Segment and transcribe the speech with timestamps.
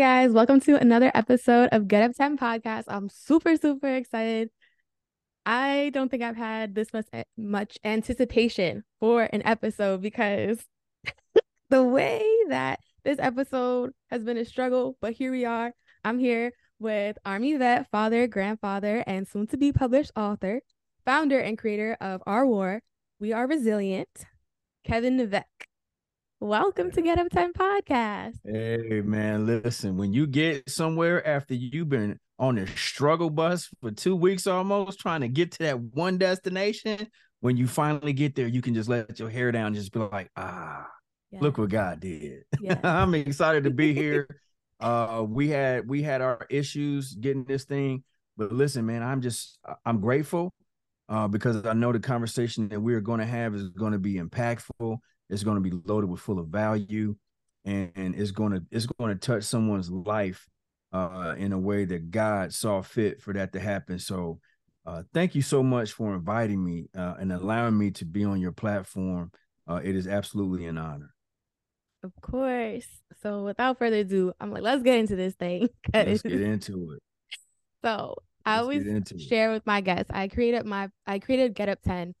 [0.00, 0.32] Guys.
[0.32, 2.84] Welcome to another episode of Get Up 10 podcast.
[2.88, 4.48] I'm super, super excited.
[5.44, 10.64] I don't think I've had this much, eh, much anticipation for an episode because
[11.68, 15.74] the way that this episode has been a struggle, but here we are.
[16.02, 20.62] I'm here with Army vet, father, grandfather, and soon to be published author,
[21.04, 22.80] founder and creator of Our War.
[23.18, 24.24] We are resilient,
[24.82, 25.69] Kevin Nivek.
[26.42, 28.36] Welcome to Get Up 10 Podcast.
[28.46, 33.90] Hey man, listen, when you get somewhere after you've been on a struggle bus for
[33.90, 37.08] two weeks almost trying to get to that one destination,
[37.40, 39.98] when you finally get there, you can just let your hair down and just be
[39.98, 40.88] like, ah,
[41.30, 41.40] yeah.
[41.42, 42.44] look what God did.
[42.62, 42.80] Yeah.
[42.84, 44.26] I'm excited to be here.
[44.80, 48.02] uh we had we had our issues getting this thing,
[48.38, 50.54] but listen, man, I'm just I'm grateful
[51.10, 54.14] uh because I know the conversation that we're going to have is going to be
[54.14, 57.16] impactful it's going to be loaded with full of value,
[57.64, 60.48] and, and it's going to it's going to touch someone's life
[60.92, 63.98] uh, in a way that God saw fit for that to happen.
[63.98, 64.40] So,
[64.86, 68.40] uh, thank you so much for inviting me uh, and allowing me to be on
[68.40, 69.30] your platform.
[69.68, 71.14] Uh, it is absolutely an honor.
[72.02, 72.86] Of course.
[73.22, 75.68] So, without further ado, I'm like, let's get into this thing.
[75.94, 77.02] Let's get into it.
[77.82, 78.84] So, I always
[79.26, 80.10] share with my guests.
[80.12, 82.14] I created my I created Get Up 10,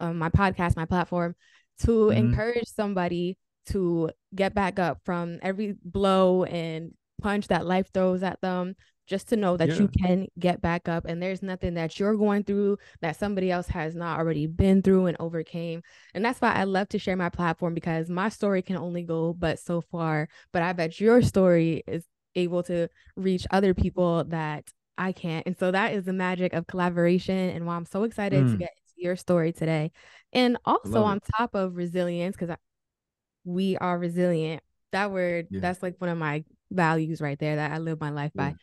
[0.00, 1.36] um, my podcast, my platform,
[1.80, 2.18] to mm-hmm.
[2.18, 3.36] encourage somebody
[3.66, 8.74] to get back up from every blow and punch that life throws at them
[9.06, 9.74] just to know that yeah.
[9.74, 13.68] you can get back up and there's nothing that you're going through that somebody else
[13.68, 15.82] has not already been through and overcame
[16.14, 19.32] and that's why i love to share my platform because my story can only go
[19.32, 24.64] but so far but i bet your story is able to reach other people that
[24.96, 28.44] i can't and so that is the magic of collaboration and why i'm so excited
[28.44, 28.52] mm.
[28.52, 28.70] to get
[29.04, 29.92] your story today.
[30.32, 32.56] And also on top of resilience, because
[33.44, 34.62] we are resilient.
[34.90, 35.60] That word, yeah.
[35.60, 38.50] that's like one of my values right there that I live my life yeah.
[38.50, 38.56] by.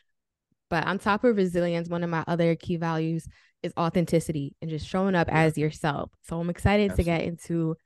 [0.68, 3.26] But on top of resilience, one of my other key values
[3.62, 5.42] is authenticity and just showing up yeah.
[5.42, 6.10] as yourself.
[6.24, 7.04] So I'm excited Absolutely.
[7.04, 7.76] to get into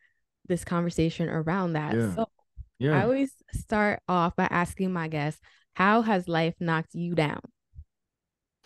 [0.48, 1.92] this conversation around that.
[2.14, 2.26] So
[2.78, 2.98] yeah.
[2.98, 5.40] I always start off by asking my guests,
[5.74, 7.40] how has life knocked you down?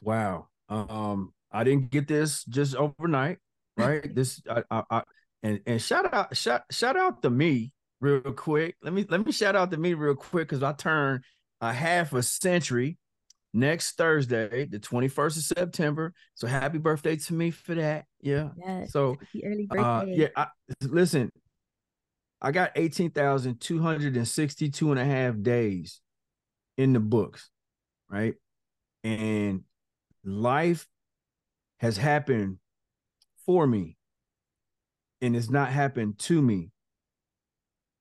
[0.02, 0.48] Wow.
[0.68, 3.38] Um, I didn't get this just overnight
[3.76, 4.14] right?
[4.14, 5.02] this I, I, I,
[5.42, 8.76] and and shout out shout shout out to me real quick.
[8.82, 11.22] Let me let me shout out to me real quick because I turn
[11.60, 12.98] a half a century
[13.52, 16.14] next Thursday, the 21st of September.
[16.34, 18.04] So happy birthday to me for that.
[18.20, 18.50] Yeah.
[18.56, 20.12] Yes, so early uh, birthday.
[20.12, 20.46] Uh, yeah, I,
[20.82, 21.32] listen,
[22.40, 26.00] I got 18,262 and a half days
[26.78, 27.50] in the books,
[28.08, 28.34] right?
[29.04, 29.64] And
[30.24, 30.86] life
[31.80, 32.58] has happened
[33.46, 33.96] for me
[35.20, 36.70] and it's not happened to me.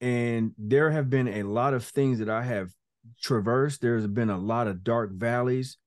[0.02, 2.72] And there have been a lot of things that I have
[3.22, 3.82] traversed.
[3.82, 5.78] There's been a lot of dark valleys.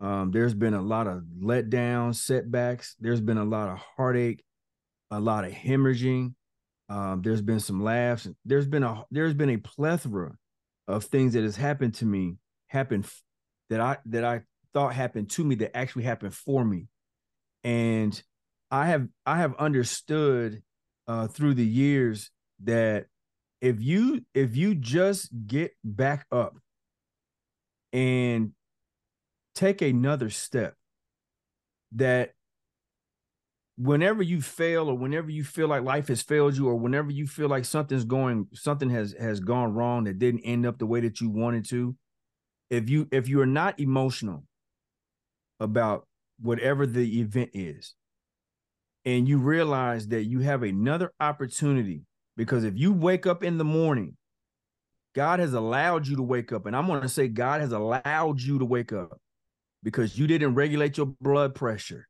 [0.00, 2.96] Um, there's been a lot of letdowns, setbacks.
[2.98, 4.44] There's been a lot of heartache,
[5.10, 6.34] a lot of hemorrhaging.
[6.88, 8.28] Um, there's been some laughs.
[8.44, 10.36] There's been a there's been a plethora
[10.86, 12.36] of things that has happened to me,
[12.68, 13.06] happened
[13.70, 14.42] that I that I
[14.72, 16.88] thought happened to me that actually happened for me.
[17.64, 18.20] And
[18.70, 20.62] I have I have understood
[21.06, 22.30] uh, through the years
[22.64, 23.06] that
[23.60, 26.56] if you if you just get back up
[27.92, 28.52] and
[29.54, 30.74] take another step
[31.92, 32.32] that
[33.78, 37.26] whenever you fail or whenever you feel like life has failed you or whenever you
[37.26, 41.00] feel like something's going something has has gone wrong that didn't end up the way
[41.00, 41.94] that you wanted to
[42.70, 44.44] if you if you are not emotional
[45.60, 46.06] about
[46.40, 47.94] whatever the event is
[49.06, 52.02] and you realize that you have another opportunity.
[52.36, 54.16] Because if you wake up in the morning
[55.16, 56.66] God has allowed you to wake up.
[56.66, 59.18] And I'm going to say God has allowed you to wake up.
[59.82, 62.06] Because you didn't regulate your blood pressure.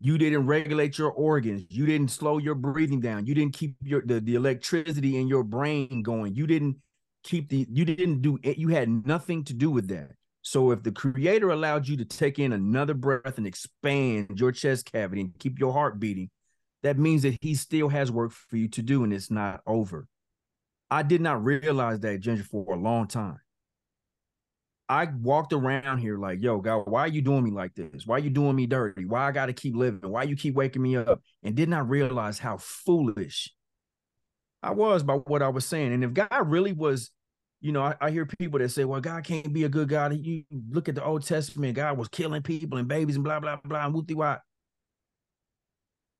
[0.00, 1.64] You didn't regulate your organs.
[1.70, 3.24] You didn't slow your breathing down.
[3.24, 6.34] You didn't keep your the, the electricity in your brain going.
[6.34, 6.76] You didn't
[7.22, 8.58] keep the you didn't do it.
[8.58, 10.10] You had nothing to do with that
[10.42, 14.90] so if the creator allowed you to take in another breath and expand your chest
[14.90, 16.30] cavity and keep your heart beating,
[16.82, 20.08] that means that he still has work for you to do and it's not over.
[20.90, 23.38] I did not realize that, Ginger, for a long time.
[24.88, 28.04] I walked around here like, yo, God, why are you doing me like this?
[28.04, 29.06] Why are you doing me dirty?
[29.06, 30.10] Why I gotta keep living?
[30.10, 31.22] Why you keep waking me up?
[31.42, 33.54] And did not realize how foolish
[34.60, 35.92] I was by what I was saying.
[35.92, 37.10] And if God really was
[37.62, 40.18] you know, I, I, hear people that say, well, God can't be a good God.
[40.20, 43.56] You look at the Old Testament, God was killing people and babies and blah, blah,
[43.64, 44.42] blah, and whoopty what.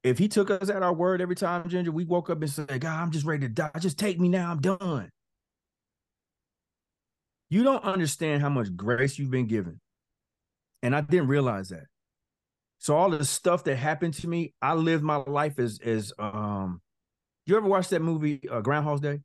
[0.04, 2.80] If he took us at our word every time, Ginger, we woke up and said,
[2.80, 3.70] God, I'm just ready to die.
[3.80, 4.52] Just take me now.
[4.52, 5.10] I'm done.
[7.50, 9.80] You don't understand how much grace you've been given.
[10.82, 11.84] And I didn't realize that.
[12.78, 16.80] So all the stuff that happened to me, I lived my life as as um
[17.46, 19.20] you ever watch that movie uh, Groundhog's Day?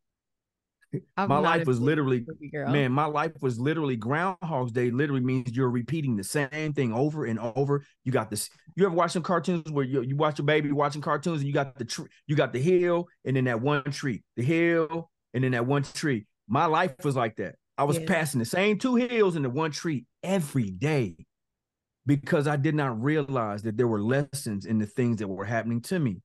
[1.17, 4.89] I'm my life was literally man, my life was literally Groundhog's Day.
[4.89, 7.83] Literally means you're repeating the same thing over and over.
[8.05, 8.49] You got this.
[8.75, 11.53] You ever watch some cartoons where you, you watch your baby watching cartoons and you
[11.53, 15.43] got the tree, you got the hill, and then that one tree, the hill, and
[15.43, 16.25] then that one tree.
[16.47, 17.55] My life was like that.
[17.77, 18.05] I was yeah.
[18.07, 21.17] passing the same two hills and the one tree every day
[22.05, 25.81] because I did not realize that there were lessons in the things that were happening
[25.81, 26.21] to me.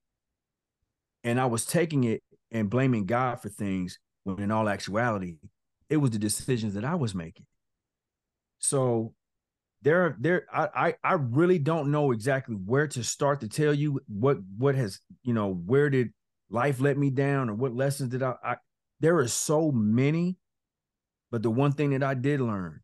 [1.25, 2.23] And I was taking it
[2.53, 5.39] and blaming God for things when in all actuality,
[5.89, 7.47] it was the decisions that I was making.
[8.59, 9.15] So
[9.83, 14.01] there, there, I, I, I really don't know exactly where to start to tell you
[14.07, 16.11] what, what has, you know, where did
[16.51, 18.57] life let me down or what lessons did I, I
[19.01, 20.37] there are so many
[21.33, 22.81] but the one thing that I did learn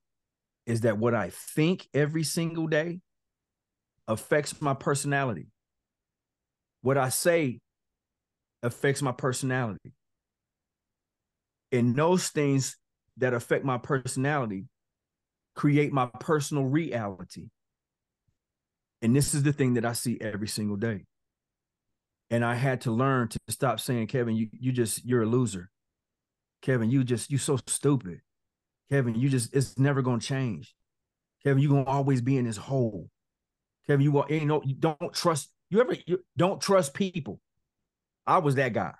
[0.67, 3.01] is that what I think every single day
[4.09, 5.49] affects my personality.
[6.81, 7.61] What I say
[8.63, 9.93] affects my personality.
[11.73, 12.77] And those things
[13.19, 14.67] that affect my personality
[15.55, 17.49] create my personal reality.
[19.03, 21.05] And this is the thing that I see every single day.
[22.31, 25.71] And I had to learn to stop saying, Kevin, you you just you're a loser.
[26.63, 28.21] Kevin, you just you so stupid.
[28.91, 30.75] Kevin, you just it's never gonna change.
[31.43, 33.09] Kevin, you're gonna always be in this hole.
[33.87, 37.41] Kevin, you ain't no you don't trust you ever you don't trust people.
[38.27, 38.95] I was that guy.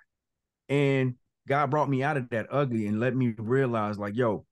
[0.67, 1.15] And
[1.47, 4.45] God brought me out of that ugly and let me realize, like, yo,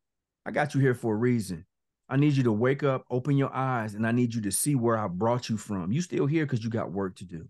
[0.45, 1.65] I got you here for a reason.
[2.09, 4.75] I need you to wake up, open your eyes, and I need you to see
[4.75, 5.91] where I brought you from.
[5.91, 7.49] You still here because you got work to do.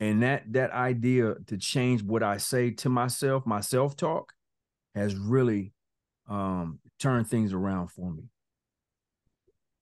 [0.00, 4.32] And that that idea to change what I say to myself, my self-talk,
[4.94, 5.72] has really
[6.28, 8.24] um turn things around for me.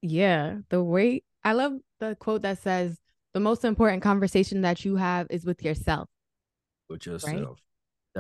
[0.02, 2.98] Yeah, the way I love the quote that says
[3.32, 6.08] the most important conversation that you have is with yourself.
[6.88, 7.34] With yourself.
[7.34, 7.56] Right?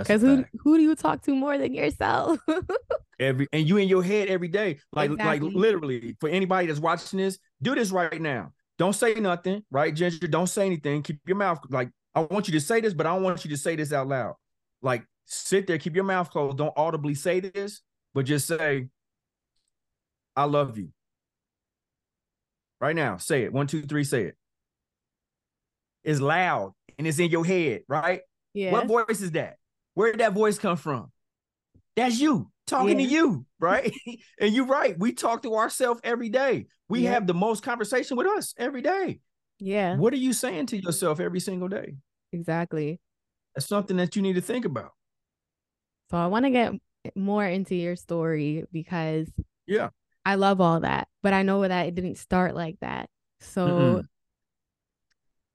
[0.02, 2.38] Because who who do you talk to more than yourself?
[3.20, 4.78] every and you in your head every day.
[4.92, 5.48] Like exactly.
[5.48, 8.52] like literally for anybody that's watching this, do this right now.
[8.78, 9.94] Don't say nothing, right?
[9.94, 11.02] Ginger, don't say anything.
[11.02, 13.50] Keep your mouth like I want you to say this, but I don't want you
[13.50, 14.34] to say this out loud.
[14.82, 16.58] Like sit there, keep your mouth closed.
[16.58, 17.82] Don't audibly say this,
[18.14, 18.88] but just say,
[20.36, 20.88] I love you.
[22.80, 23.52] Right now, say it.
[23.52, 24.36] One, two, three, say it.
[26.04, 28.20] It's loud and it's in your head, right?
[28.54, 28.70] Yeah.
[28.70, 29.56] What voice is that?
[29.98, 31.10] Where did that voice come from?
[31.96, 33.06] That's you talking yeah.
[33.06, 33.92] to you, right?
[34.40, 34.96] and you're right.
[34.96, 36.66] We talk to ourselves every day.
[36.88, 37.14] We yeah.
[37.14, 39.18] have the most conversation with us every day.
[39.58, 39.96] Yeah.
[39.96, 41.96] What are you saying to yourself every single day?
[42.32, 43.00] Exactly.
[43.56, 44.92] That's something that you need to think about.
[46.12, 46.74] So I want to get
[47.16, 49.26] more into your story because
[49.66, 49.88] yeah,
[50.24, 53.10] I love all that, but I know that it didn't start like that.
[53.40, 54.04] So mm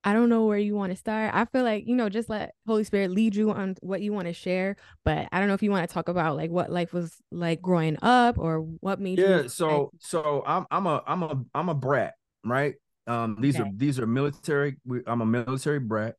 [0.03, 1.33] I don't know where you want to start.
[1.33, 4.27] I feel like, you know, just let Holy Spirit lead you on what you want
[4.27, 6.91] to share, but I don't know if you want to talk about like what life
[6.91, 11.23] was like growing up or what made yeah, you so so I'm I'm a I'm
[11.23, 12.75] a I'm a brat, right?
[13.07, 13.69] Um these okay.
[13.69, 14.75] are these are military
[15.07, 16.16] I'm a military brat.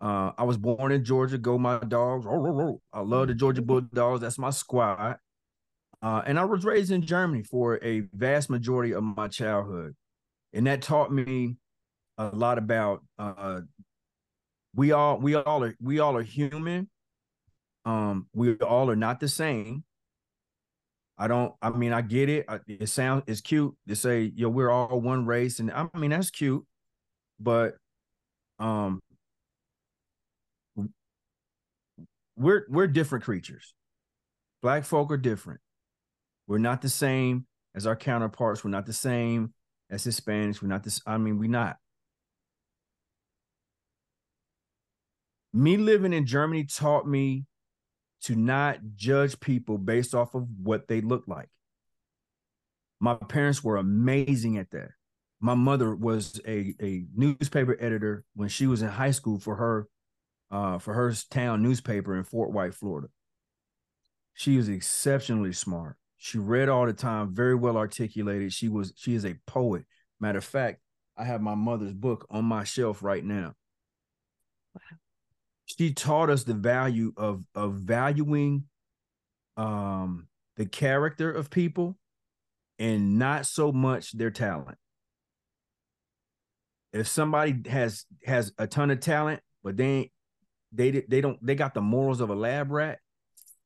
[0.00, 1.38] Uh, I was born in Georgia.
[1.38, 2.26] Go my dogs!
[2.28, 4.20] Oh, I love the Georgia Bulldogs.
[4.20, 5.16] That's my squad.
[6.02, 9.94] Uh, and I was raised in Germany for a vast majority of my childhood,
[10.52, 11.56] and that taught me
[12.18, 13.60] a lot about uh,
[14.74, 16.88] we all we all are we all are human.
[17.84, 19.84] Um, we all are not the same.
[21.16, 21.54] I don't.
[21.62, 22.46] I mean, I get it.
[22.66, 26.30] It sounds it's cute to say, yo, we're all one race, and I mean that's
[26.30, 26.64] cute,
[27.38, 27.76] but
[28.58, 29.00] um,
[32.36, 33.74] we're we're different creatures.
[34.62, 35.60] Black folk are different.
[36.46, 38.64] We're not the same as our counterparts.
[38.64, 39.52] We're not the same
[39.90, 40.62] as Hispanics.
[40.62, 41.00] We're not this.
[41.06, 41.76] I mean, we're not.
[45.54, 47.46] Me living in Germany taught me
[48.22, 51.48] to not judge people based off of what they look like.
[52.98, 54.90] My parents were amazing at that.
[55.40, 59.88] My mother was a, a newspaper editor when she was in high school for her
[60.50, 63.08] uh, for her town newspaper in Fort White, Florida.
[64.32, 65.96] She was exceptionally smart.
[66.16, 68.52] She read all the time, very well articulated.
[68.52, 69.84] She was she is a poet.
[70.18, 70.80] Matter of fact,
[71.16, 73.54] I have my mother's book on my shelf right now.
[74.74, 74.98] Wow.
[75.76, 78.64] She taught us the value of of valuing
[79.56, 81.96] um the character of people
[82.78, 84.78] and not so much their talent.
[86.92, 90.12] If somebody has has a ton of talent, but they
[90.72, 92.98] they they don't they got the morals of a lab rat.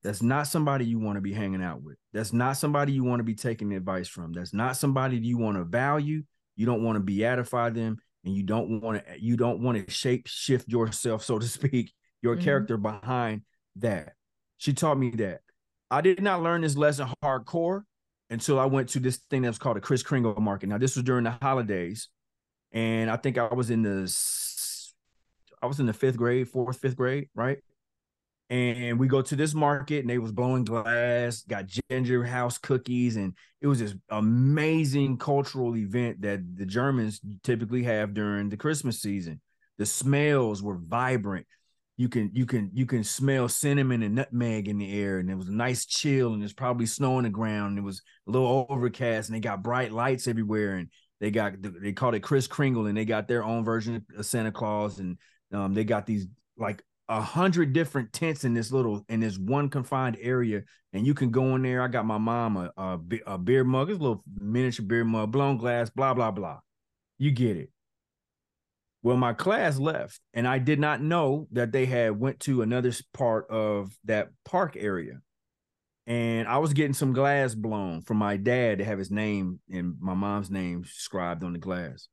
[0.02, 1.96] That's not somebody you want to be hanging out with.
[2.12, 4.32] That's not somebody you want to be taking advice from.
[4.32, 6.22] That's not somebody you want to value.
[6.56, 9.92] You don't want to beatify them, and you don't want to you don't want to
[9.92, 12.44] shape shift yourself, so to speak, your mm-hmm.
[12.44, 13.42] character behind
[13.76, 14.14] that.
[14.58, 15.40] She taught me that.
[15.90, 17.82] I did not learn this lesson hardcore
[18.30, 20.68] until I went to this thing that's called a Kris Kringle market.
[20.68, 22.08] Now, this was during the holidays,
[22.72, 24.12] and I think I was in the
[25.62, 27.58] I was in the fifth grade, fourth, fifth grade, right?
[28.50, 33.16] And we go to this market, and they was blowing glass, got ginger house cookies,
[33.16, 39.02] and it was this amazing cultural event that the Germans typically have during the Christmas
[39.02, 39.40] season.
[39.76, 41.46] The smells were vibrant
[41.98, 45.34] you can you can you can smell cinnamon and nutmeg in the air and it
[45.34, 48.30] was a nice chill and it's probably snow on the ground and it was a
[48.30, 50.88] little overcast and they got bright lights everywhere and
[51.20, 54.52] they got they called it Kris Kringle and they got their own version of Santa
[54.52, 55.18] Claus and
[55.52, 59.68] um, they got these like a hundred different tents in this little in this one
[59.68, 60.62] confined area
[60.92, 61.82] and you can go in there.
[61.82, 65.32] I got my mom a, a, a beer mug it's a little miniature beer mug
[65.32, 66.60] blown glass blah blah blah.
[67.18, 67.70] You get it
[69.02, 72.92] well, my class left, and I did not know that they had went to another
[73.12, 75.20] part of that park area.
[76.06, 79.94] And I was getting some glass blown from my dad to have his name and
[80.00, 82.08] my mom's name scribed on the glass.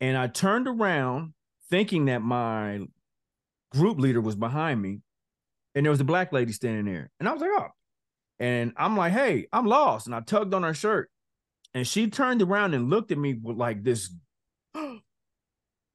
[0.00, 1.34] And I turned around
[1.68, 2.86] thinking that my
[3.72, 5.00] group leader was behind me,
[5.74, 7.10] and there was a black lady standing there.
[7.18, 7.68] And I was like, oh.
[8.38, 10.06] And I'm like, hey, I'm lost.
[10.06, 11.10] And I tugged on her shirt.
[11.74, 14.10] And she turned around and looked at me with like this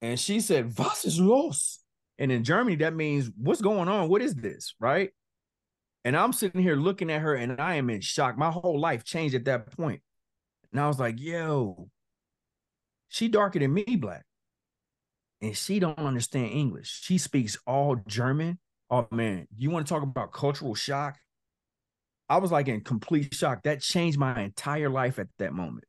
[0.01, 1.79] and she said, Was ist los?
[2.17, 4.09] And in Germany, that means what's going on?
[4.09, 4.75] What is this?
[4.79, 5.11] Right.
[6.03, 8.37] And I'm sitting here looking at her and I am in shock.
[8.37, 10.01] My whole life changed at that point.
[10.71, 11.89] And I was like, yo,
[13.09, 14.23] she darker than me, black.
[15.41, 17.01] And she don't understand English.
[17.03, 18.59] She speaks all German.
[18.89, 21.17] Oh man, you want to talk about cultural shock?
[22.29, 23.63] I was like in complete shock.
[23.63, 25.85] That changed my entire life at that moment.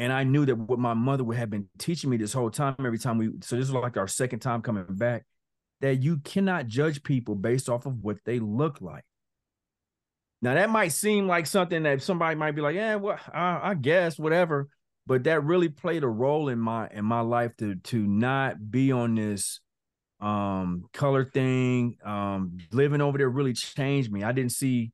[0.00, 2.74] And I knew that what my mother would have been teaching me this whole time,
[2.78, 5.26] every time we, so this was like our second time coming back,
[5.82, 9.04] that you cannot judge people based off of what they look like.
[10.40, 13.74] Now that might seem like something that somebody might be like, yeah, well, I, I
[13.74, 14.70] guess whatever,
[15.06, 18.92] but that really played a role in my in my life to to not be
[18.92, 19.60] on this
[20.18, 21.98] um color thing.
[22.02, 24.24] Um, living over there really changed me.
[24.24, 24.92] I didn't see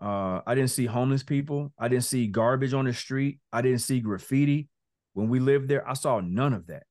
[0.00, 1.72] uh, I didn't see homeless people.
[1.78, 3.38] I didn't see garbage on the street.
[3.52, 4.68] I didn't see graffiti.
[5.12, 6.84] When we lived there, I saw none of that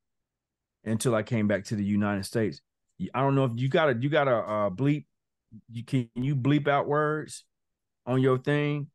[0.84, 2.62] until I came back to the United States.
[3.13, 5.06] I don't know if you gotta you got a uh, bleep.
[5.72, 7.46] You can you bleep out words
[8.06, 8.88] on your thing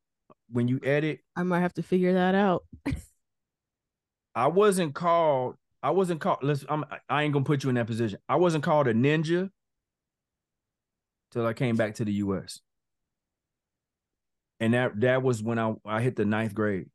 [0.50, 1.20] when you edit.
[1.34, 2.64] I might have to figure that out.
[4.34, 5.56] I wasn't called.
[5.82, 6.38] I wasn't called.
[6.42, 6.64] Let's.
[6.68, 6.84] I'm.
[7.08, 8.18] I ain't gonna put you in that position.
[8.28, 9.48] I wasn't called a ninja
[11.32, 12.60] till I came back to the U.S
[14.60, 16.86] and that that was when I I hit the ninth grade.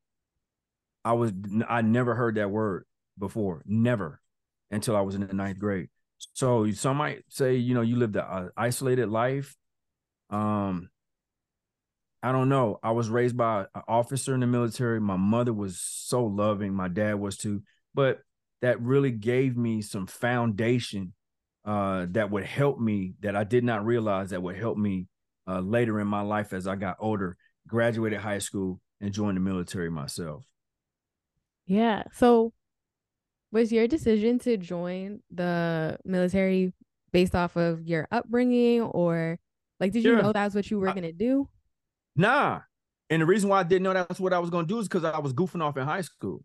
[1.03, 1.31] I was
[1.67, 2.85] I never heard that word
[3.17, 4.21] before, never,
[4.71, 5.89] until I was in the ninth grade.
[6.33, 9.55] So some might say, you know, you lived an isolated life.
[10.29, 10.89] Um,
[12.21, 12.79] I don't know.
[12.83, 14.99] I was raised by an officer in the military.
[14.99, 16.73] My mother was so loving.
[16.73, 17.63] My dad was too.
[17.93, 18.19] But
[18.61, 21.13] that really gave me some foundation
[21.63, 25.07] uh, that would help me that I did not realize that would help me
[25.47, 27.37] uh, later in my life as I got older
[27.69, 30.45] graduated high school, and joined the military myself.
[31.65, 32.03] Yeah.
[32.13, 32.51] So
[33.51, 36.73] was your decision to join the military
[37.11, 39.39] based off of your upbringing or
[39.79, 41.47] like did you know that's what you were gonna do?
[42.15, 42.61] Nah.
[43.09, 45.05] And the reason why I didn't know that's what I was gonna do is because
[45.05, 46.43] I was goofing off in high school.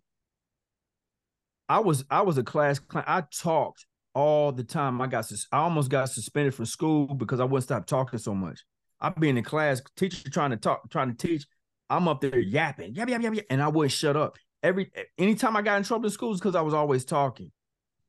[1.68, 5.00] I was I was a class I talked all the time.
[5.00, 8.62] I got I almost got suspended from school because I wouldn't stop talking so much.
[9.04, 11.46] I'm being in class, teacher trying to talk, trying to teach.
[11.90, 14.38] I'm up there yapping, yap, yap, yap, yap, and I wouldn't shut up.
[14.62, 17.52] Every anytime I got in trouble in schools because I was always talking.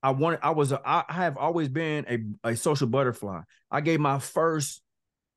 [0.01, 2.05] I wanted, I was, a, I have always been
[2.43, 3.41] a, a social butterfly.
[3.69, 4.81] I gave my first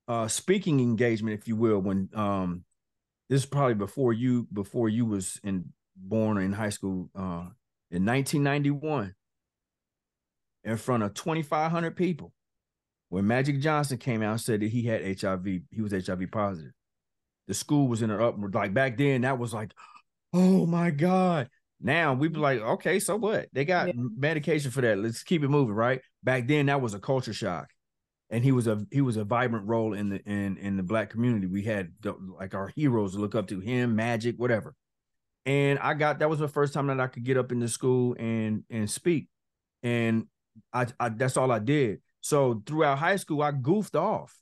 [0.06, 2.64] uh speaking engagement, if you will, when um
[3.28, 7.46] this is probably before you before you was in born or in high school uh
[7.90, 9.14] in 1991
[10.64, 12.32] in front of 2500 people
[13.08, 16.72] when Magic Johnson came out and said that he had HIV, he was HIV positive.
[17.46, 18.50] The school was in an uproar.
[18.50, 19.72] Like back then, that was like,
[20.32, 21.48] oh my God.
[21.80, 23.48] Now we'd be like, okay, so what?
[23.52, 23.94] They got yeah.
[23.96, 24.98] medication for that.
[24.98, 26.00] Let's keep it moving, right?
[26.22, 27.70] Back then, that was a culture shock.
[28.30, 31.08] And he was a he was a vibrant role in the in in the black
[31.08, 31.46] community.
[31.46, 34.74] We had the, like our heroes to look up to him, Magic, whatever.
[35.46, 37.68] And I got that was the first time that I could get up in the
[37.68, 39.28] school and and speak.
[39.82, 40.26] And
[40.74, 42.00] I, I that's all I did.
[42.20, 44.38] So throughout high school, I goofed off.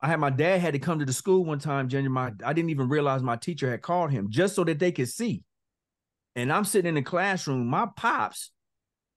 [0.00, 2.10] I had my dad had to come to the school one time, Ginger.
[2.10, 5.08] My I didn't even realize my teacher had called him just so that they could
[5.08, 5.42] see.
[6.34, 8.50] And I'm sitting in the classroom, my pops,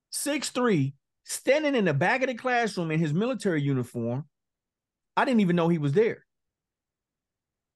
[0.09, 0.93] six three,
[1.25, 4.25] standing in the back of the classroom in his military uniform.
[5.17, 6.25] I didn't even know he was there.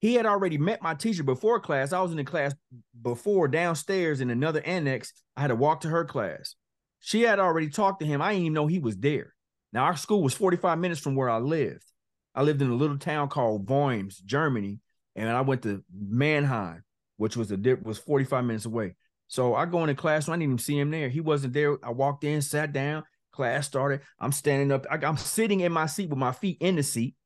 [0.00, 1.92] He had already met my teacher before class.
[1.92, 2.54] I was in the class
[3.00, 5.12] before downstairs in another annex.
[5.36, 6.56] I had to walk to her class.
[7.00, 8.22] She had already talked to him.
[8.22, 9.33] I didn't even know he was there.
[9.74, 11.84] Now, our school was 45 minutes from where I lived.
[12.32, 14.78] I lived in a little town called Worms, Germany,
[15.16, 16.84] and I went to Mannheim,
[17.16, 18.94] which was a dip, was 45 minutes away.
[19.26, 20.28] So I go into class.
[20.28, 21.08] I didn't even see him there.
[21.08, 21.76] He wasn't there.
[21.82, 23.02] I walked in, sat down.
[23.32, 24.02] Class started.
[24.20, 24.86] I'm standing up.
[24.88, 27.16] I, I'm sitting in my seat with my feet in the seat.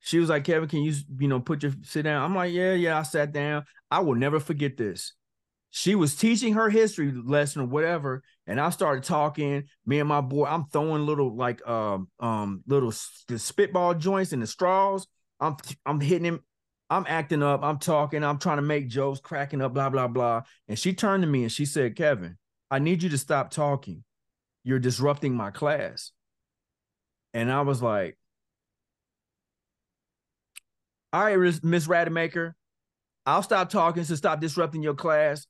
[0.00, 2.22] She was like, Kevin, can you, you know, put your sit down?
[2.22, 2.98] I'm like, yeah, yeah.
[2.98, 3.64] I sat down.
[3.90, 5.14] I will never forget this.
[5.74, 9.64] She was teaching her history lesson or whatever, and I started talking.
[9.86, 14.46] Me and my boy, I'm throwing little like um um little spitball joints and the
[14.46, 15.06] straws.
[15.40, 16.40] I'm I'm hitting him.
[16.90, 17.64] I'm acting up.
[17.64, 18.22] I'm talking.
[18.22, 20.42] I'm trying to make jokes, cracking up, blah blah blah.
[20.68, 22.36] And she turned to me and she said, "Kevin,
[22.70, 24.04] I need you to stop talking.
[24.64, 26.12] You're disrupting my class."
[27.32, 28.18] And I was like,
[31.14, 32.54] "All right, Miss Rademacher,
[33.24, 35.46] I'll stop talking to stop disrupting your class."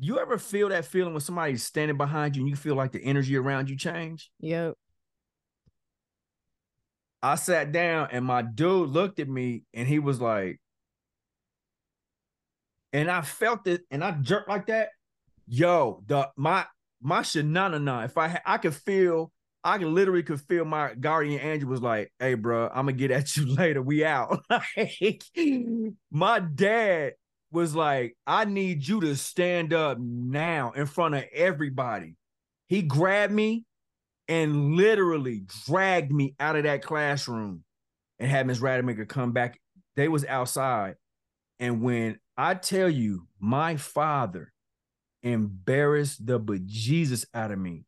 [0.00, 3.02] You ever feel that feeling when somebody's standing behind you and you feel like the
[3.02, 4.30] energy around you change?
[4.40, 4.74] Yep.
[7.20, 10.60] I sat down and my dude looked at me and he was like,
[12.92, 14.90] and I felt it and I jerked like that.
[15.48, 16.64] Yo, the my
[17.02, 18.10] my shenanigans.
[18.10, 19.32] If I I could feel,
[19.64, 23.10] I could literally could feel my guardian angel was like, "Hey, bro, I'm gonna get
[23.10, 23.82] at you later.
[23.82, 24.44] We out."
[26.10, 27.14] my dad
[27.50, 32.16] was like, I need you to stand up now in front of everybody.
[32.68, 33.64] He grabbed me
[34.28, 37.64] and literally dragged me out of that classroom
[38.18, 39.58] and had Miss Rademacher come back.
[39.96, 40.96] They was outside.
[41.58, 44.52] And when I tell you, my father
[45.22, 47.84] embarrassed the bejesus out of me.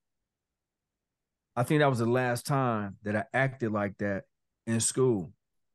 [1.54, 4.24] I think that was the last time that I acted like that
[4.66, 5.32] in school.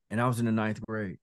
[0.10, 1.18] And I was in the ninth grade.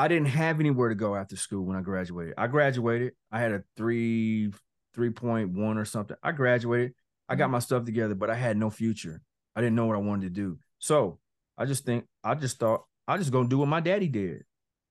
[0.00, 2.32] I didn't have anywhere to go after school when I graduated.
[2.38, 3.12] I graduated.
[3.30, 4.50] I had a three,
[4.96, 6.16] 3.1 or something.
[6.22, 6.94] I graduated.
[7.28, 7.52] I got mm-hmm.
[7.52, 9.20] my stuff together, but I had no future.
[9.54, 10.58] I didn't know what I wanted to do.
[10.78, 11.18] So
[11.58, 14.44] I just think I just thought I just gonna do what my daddy did,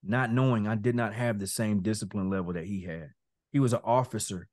[0.03, 3.09] not knowing I did not have the same discipline level that he had.
[3.51, 4.47] He was an officer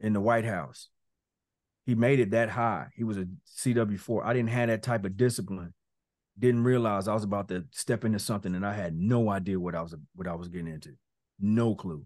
[0.00, 0.88] in the White House.
[1.86, 2.88] He made it that high.
[2.96, 4.24] He was a CW4.
[4.24, 5.74] I didn't have that type of discipline
[6.38, 9.74] didn't realize I was about to step into something and I had no idea what
[9.74, 10.92] I was what I was getting into.
[11.40, 12.04] No clue.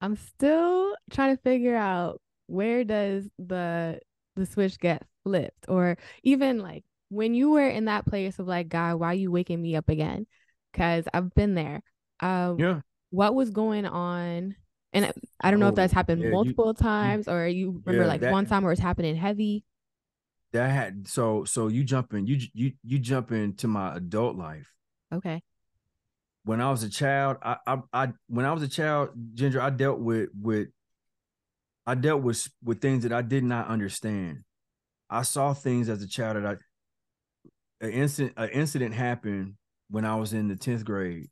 [0.00, 4.00] I'm still trying to figure out where does the
[4.34, 8.68] the switch get flipped or even like when you were in that place of like
[8.68, 10.26] God, why are you waking me up again?
[10.72, 11.82] Cuz I've been there.
[12.20, 12.80] Um yeah.
[13.10, 14.56] what was going on?
[14.92, 18.04] And I don't know oh, if that's happened yeah, multiple you, times or you remember
[18.04, 19.64] yeah, like that, one time where it's happening heavy
[20.52, 24.70] that had so so you jump in you you you jump into my adult life.
[25.12, 25.42] Okay.
[26.44, 29.70] When i was a child I, I i when i was a child ginger i
[29.70, 30.68] dealt with with
[31.86, 34.44] i dealt with with things that i did not understand.
[35.08, 36.56] I saw things as a child that i
[37.86, 39.54] an incident an incident happened
[39.88, 41.30] when i was in the 10th grade.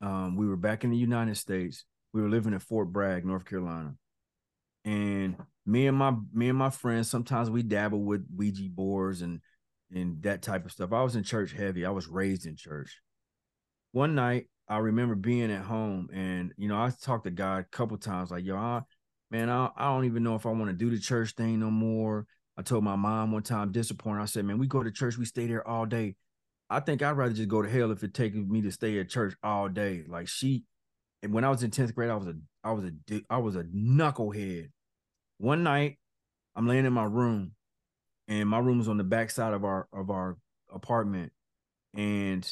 [0.00, 1.84] Um we were back in the united states.
[2.12, 3.94] We were living in fort bragg north carolina.
[4.84, 5.36] And
[5.70, 9.40] me and my me and my friends sometimes we dabble with Ouija boards and
[9.92, 10.92] and that type of stuff.
[10.92, 11.84] I was in church heavy.
[11.84, 13.00] I was raised in church.
[13.92, 17.76] One night I remember being at home and you know I talked to God a
[17.76, 18.82] couple times like yo I,
[19.30, 21.70] man I, I don't even know if I want to do the church thing no
[21.70, 22.26] more.
[22.56, 24.22] I told my mom one time disappointed.
[24.22, 26.16] I said man we go to church we stay there all day.
[26.68, 29.08] I think I'd rather just go to hell if it takes me to stay at
[29.08, 30.04] church all day.
[30.06, 30.62] Like she,
[31.20, 33.56] and when I was in tenth grade, I was a I was a I was
[33.56, 34.68] a knucklehead.
[35.40, 35.96] One night,
[36.54, 37.52] I'm laying in my room,
[38.28, 40.36] and my room is on the back side of our of our
[40.70, 41.32] apartment,
[41.94, 42.46] and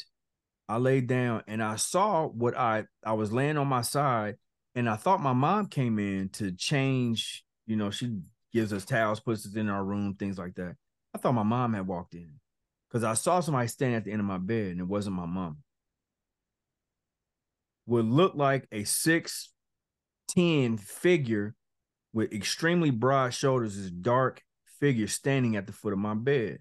[0.71, 4.37] I laid down and I saw what I I was laying on my side,
[4.75, 7.45] and I thought my mom came in to change.
[7.67, 8.21] You know, she
[8.55, 10.75] gives us towels, puts us in our room, things like that.
[11.15, 12.41] I thought my mom had walked in
[12.89, 15.27] because I saw somebody standing at the end of my bed, and it wasn't my
[15.27, 15.59] mom.
[17.85, 19.51] Would look like a six
[20.27, 21.55] ten figure
[22.19, 24.43] with extremely broad shoulders, this dark
[24.81, 26.59] figure standing at the foot of my bed.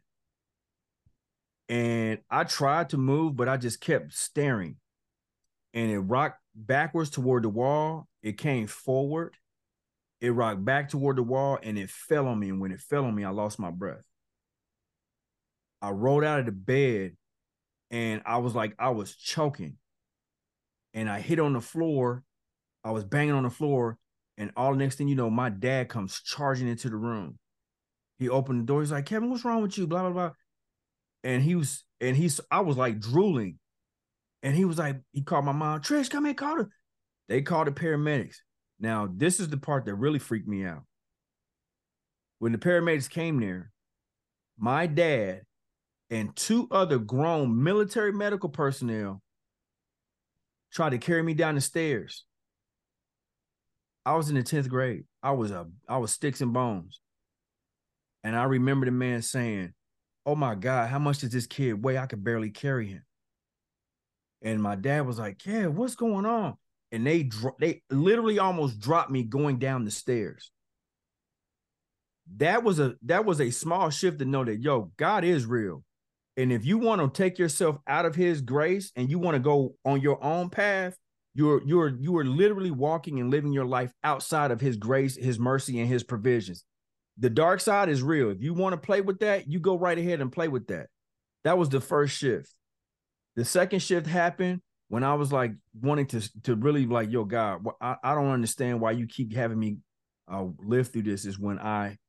[1.68, 4.76] And I tried to move, but I just kept staring.
[5.74, 8.08] And it rocked backwards toward the wall.
[8.22, 9.34] It came forward.
[10.22, 12.50] It rocked back toward the wall and it fell on me.
[12.50, 14.06] And when it fell on me, I lost my breath.
[15.82, 17.18] I rolled out of the bed
[17.90, 19.78] and I was like, I was choking.
[20.94, 22.22] And I hit on the floor.
[22.84, 23.98] I was banging on the floor.
[24.38, 27.40] And all the next thing you know, my dad comes charging into the room.
[28.20, 28.82] He opened the door.
[28.82, 29.88] He's like, Kevin, what's wrong with you?
[29.88, 30.32] Blah, blah, blah.
[31.24, 33.58] And he was, and he's, I was like drooling.
[34.44, 36.70] And he was like, he called my mom, Trish, come here, call her.
[37.28, 38.38] They called the paramedics.
[38.80, 40.84] Now, this is the part that really freaked me out.
[42.40, 43.72] When the paramedics came there,
[44.58, 45.42] my dad
[46.10, 49.22] and two other grown military medical personnel
[50.72, 52.26] tried to carry me down the stairs.
[54.08, 55.04] I was in the 10th grade.
[55.22, 57.02] I was a I was sticks and bones.
[58.24, 59.74] And I remember the man saying,
[60.26, 61.98] Oh my God, how much does this kid weigh?
[61.98, 63.04] I could barely carry him.
[64.42, 66.56] And my dad was like, Yeah, what's going on?
[66.94, 70.52] And they dro- they literally almost dropped me going down the stairs.
[72.38, 75.84] That was a that was a small shift to know that yo, God is real.
[76.38, 79.40] And if you want to take yourself out of his grace and you want to
[79.40, 80.96] go on your own path,
[81.38, 85.38] you're you're you are literally walking and living your life outside of his grace, his
[85.38, 86.64] mercy, and his provisions.
[87.20, 88.32] The dark side is real.
[88.32, 90.88] If you want to play with that, you go right ahead and play with that.
[91.44, 92.52] That was the first shift.
[93.36, 97.64] The second shift happened when I was like wanting to to really like, yo, God,
[97.80, 99.78] I, I don't understand why you keep having me
[100.28, 101.24] uh, live through this.
[101.26, 102.00] Is when I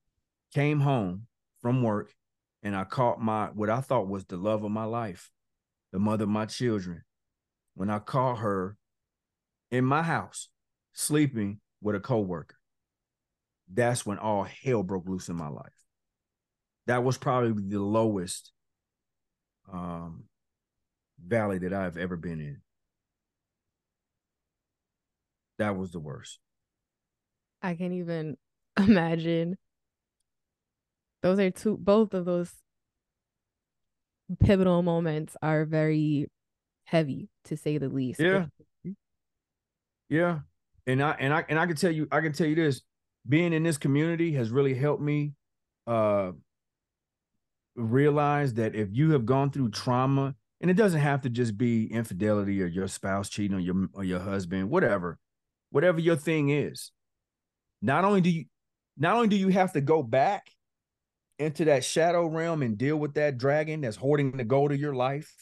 [0.54, 1.26] came home
[1.60, 2.14] from work
[2.62, 5.30] and I caught my what I thought was the love of my life,
[5.92, 7.02] the mother of my children.
[7.74, 8.77] When I caught her
[9.70, 10.48] in my house
[10.92, 12.56] sleeping with a coworker,
[13.72, 15.72] that's when all hell broke loose in my life.
[16.86, 18.52] That was probably the lowest
[19.70, 20.24] um,
[21.24, 22.62] valley that I've ever been in.
[25.58, 26.38] That was the worst.
[27.60, 28.36] I can't even
[28.78, 29.56] imagine
[31.22, 32.52] those are two both of those
[34.40, 36.30] pivotal moments are very
[36.84, 38.20] heavy to say the least.
[38.20, 38.46] Yeah.
[40.08, 40.40] Yeah.
[40.86, 42.82] And I and I and I can tell you, I can tell you this,
[43.28, 45.34] being in this community has really helped me
[45.86, 46.32] uh
[47.76, 51.86] realize that if you have gone through trauma, and it doesn't have to just be
[51.92, 55.18] infidelity or your spouse cheating on your or your husband, whatever,
[55.70, 56.90] whatever your thing is.
[57.80, 58.44] Not only do you
[58.96, 60.48] not only do you have to go back
[61.38, 64.94] into that shadow realm and deal with that dragon that's hoarding the gold of your
[64.94, 65.32] life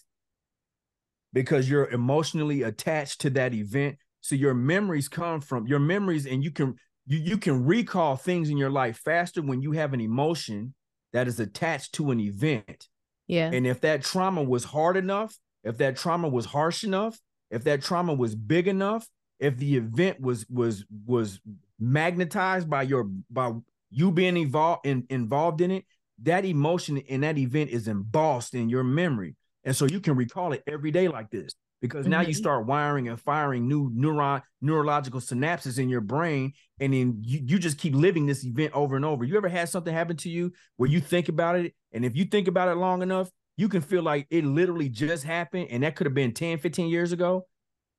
[1.33, 3.97] because you're emotionally attached to that event
[4.27, 6.75] so your memories come from your memories and you can
[7.07, 10.75] you, you can recall things in your life faster when you have an emotion
[11.13, 12.89] that is attached to an event.
[13.29, 13.51] Yeah.
[13.53, 17.19] And if that trauma was hard enough if that trauma was harsh enough
[17.51, 19.07] if that trauma was big enough
[19.39, 21.41] if the event was was was
[21.79, 23.53] magnetized by your by
[23.91, 25.85] you being involved in, involved in it,
[26.23, 29.37] that emotion in that event is embossed in your memory.
[29.63, 32.13] And so you can recall it every day like this because mm-hmm.
[32.13, 32.37] now you mm-hmm.
[32.37, 37.59] start wiring and firing new neuron neurological synapses in your brain and then you, you
[37.59, 40.53] just keep living this event over and over you ever had something happen to you
[40.77, 43.81] where you think about it and if you think about it long enough you can
[43.81, 47.47] feel like it literally just happened and that could have been 10 15 years ago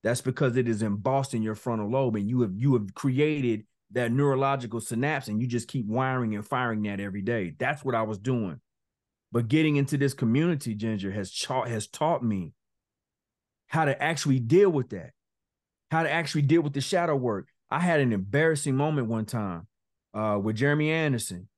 [0.04, 3.64] that's because it is embossed in your frontal lobe and you have you have created
[3.92, 7.54] that neurological synapse and you just keep wiring and firing that every day.
[7.58, 8.60] That's what I was doing.
[9.32, 12.54] But getting into this community, Ginger, has taught has taught me
[13.68, 15.12] how to actually deal with that,
[15.92, 17.48] how to actually deal with the shadow work.
[17.70, 19.68] I had an embarrassing moment one time
[20.14, 21.50] uh, with Jeremy Anderson.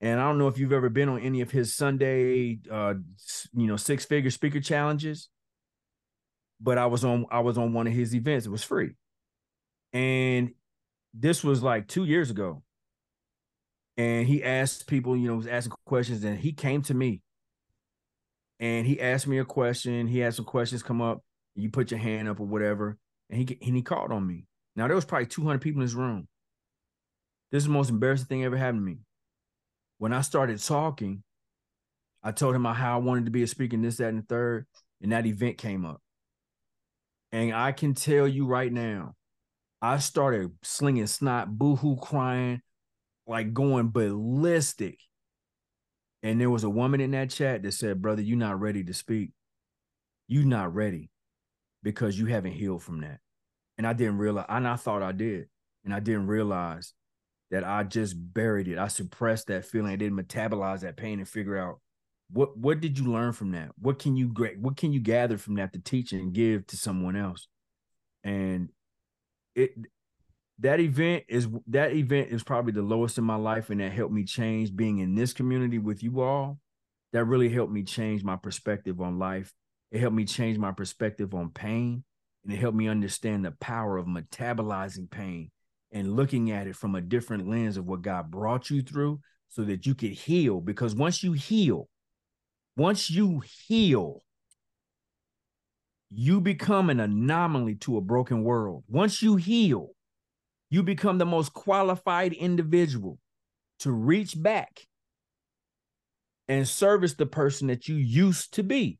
[0.00, 2.94] And I don't know if you've ever been on any of his Sunday, uh,
[3.52, 5.28] you know, six figure speaker challenges,
[6.60, 8.46] but I was on I was on one of his events.
[8.46, 8.94] It was free,
[9.92, 10.52] and
[11.14, 12.62] this was like two years ago.
[13.96, 17.20] And he asked people, you know, was asking questions, and he came to me
[18.60, 20.06] and he asked me a question.
[20.06, 21.22] He had some questions come up.
[21.58, 22.96] You put your hand up or whatever,
[23.30, 24.46] and he and he called on me.
[24.76, 26.28] Now there was probably 200 people in this room.
[27.50, 28.98] This is the most embarrassing thing ever happened to me.
[29.98, 31.24] When I started talking,
[32.22, 34.66] I told him how I wanted to be a speaker, this, that, and the third,
[35.02, 36.00] and that event came up.
[37.32, 39.14] And I can tell you right now,
[39.82, 42.60] I started slinging snot, boohoo crying,
[43.26, 44.98] like going ballistic.
[46.22, 48.94] And there was a woman in that chat that said, Brother, you're not ready to
[48.94, 49.32] speak.
[50.28, 51.10] You're not ready
[51.82, 53.20] because you haven't healed from that.
[53.76, 55.48] And I didn't realize, and I thought I did.
[55.84, 56.92] And I didn't realize
[57.50, 58.78] that I just buried it.
[58.78, 59.92] I suppressed that feeling.
[59.92, 61.80] I didn't metabolize that pain and figure out
[62.30, 63.70] what what did you learn from that?
[63.78, 67.16] What can you what can you gather from that to teach and give to someone
[67.16, 67.48] else?
[68.22, 68.68] And
[69.54, 69.72] it
[70.58, 74.12] that event is that event is probably the lowest in my life and that helped
[74.12, 76.58] me change being in this community with you all
[77.12, 79.54] that really helped me change my perspective on life.
[79.90, 82.04] It helped me change my perspective on pain.
[82.44, 85.50] And it helped me understand the power of metabolizing pain
[85.92, 89.64] and looking at it from a different lens of what God brought you through so
[89.64, 90.60] that you could heal.
[90.60, 91.88] Because once you heal,
[92.76, 94.22] once you heal,
[96.10, 98.84] you become an anomaly to a broken world.
[98.88, 99.90] Once you heal,
[100.70, 103.18] you become the most qualified individual
[103.80, 104.86] to reach back
[106.46, 108.98] and service the person that you used to be.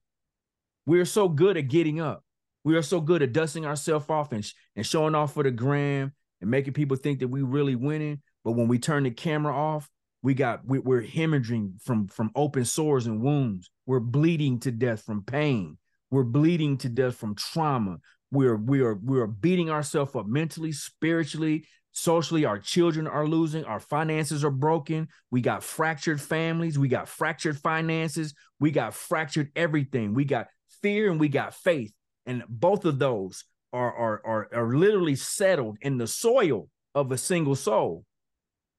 [0.88, 2.24] We're so good at getting up.
[2.64, 4.42] We are so good at dusting ourselves off and,
[4.74, 8.22] and showing off for the gram and making people think that we really winning.
[8.42, 9.90] But when we turn the camera off,
[10.22, 13.70] we got we, we're hemorrhaging from from open sores and wounds.
[13.84, 15.76] We're bleeding to death from pain.
[16.10, 17.98] We're bleeding to death from trauma.
[18.30, 22.46] We're we are we are beating ourselves up mentally, spiritually, socially.
[22.46, 23.64] Our children are losing.
[23.64, 25.08] Our finances are broken.
[25.30, 26.78] We got fractured families.
[26.78, 28.32] We got fractured finances.
[28.58, 30.14] We got fractured everything.
[30.14, 30.46] We got
[30.82, 31.92] fear and we got faith,
[32.26, 37.18] and both of those are are are, are literally settled in the soil of a
[37.18, 38.04] single soul.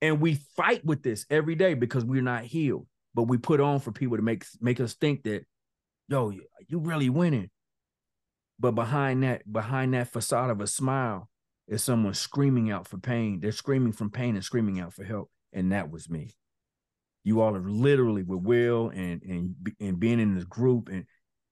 [0.01, 2.87] And we fight with this every day because we're not healed.
[3.13, 5.45] But we put on for people to make make us think that
[6.09, 6.31] yo,
[6.67, 7.49] you really winning.
[8.59, 11.29] But behind that, behind that facade of a smile
[11.67, 13.39] is someone screaming out for pain.
[13.39, 15.29] They're screaming from pain and screaming out for help.
[15.53, 16.35] And that was me.
[17.23, 21.05] You all are literally with Will and and and being in this group and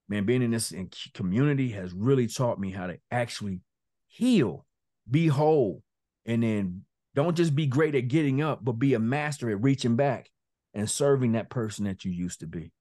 [0.08, 0.72] man, being in this
[1.14, 3.60] community has really taught me how to actually
[4.06, 4.66] heal,
[5.10, 5.82] be whole,
[6.24, 9.96] and then don't just be great at getting up, but be a master at reaching
[9.96, 10.30] back
[10.74, 12.72] and serving that person that you used to be.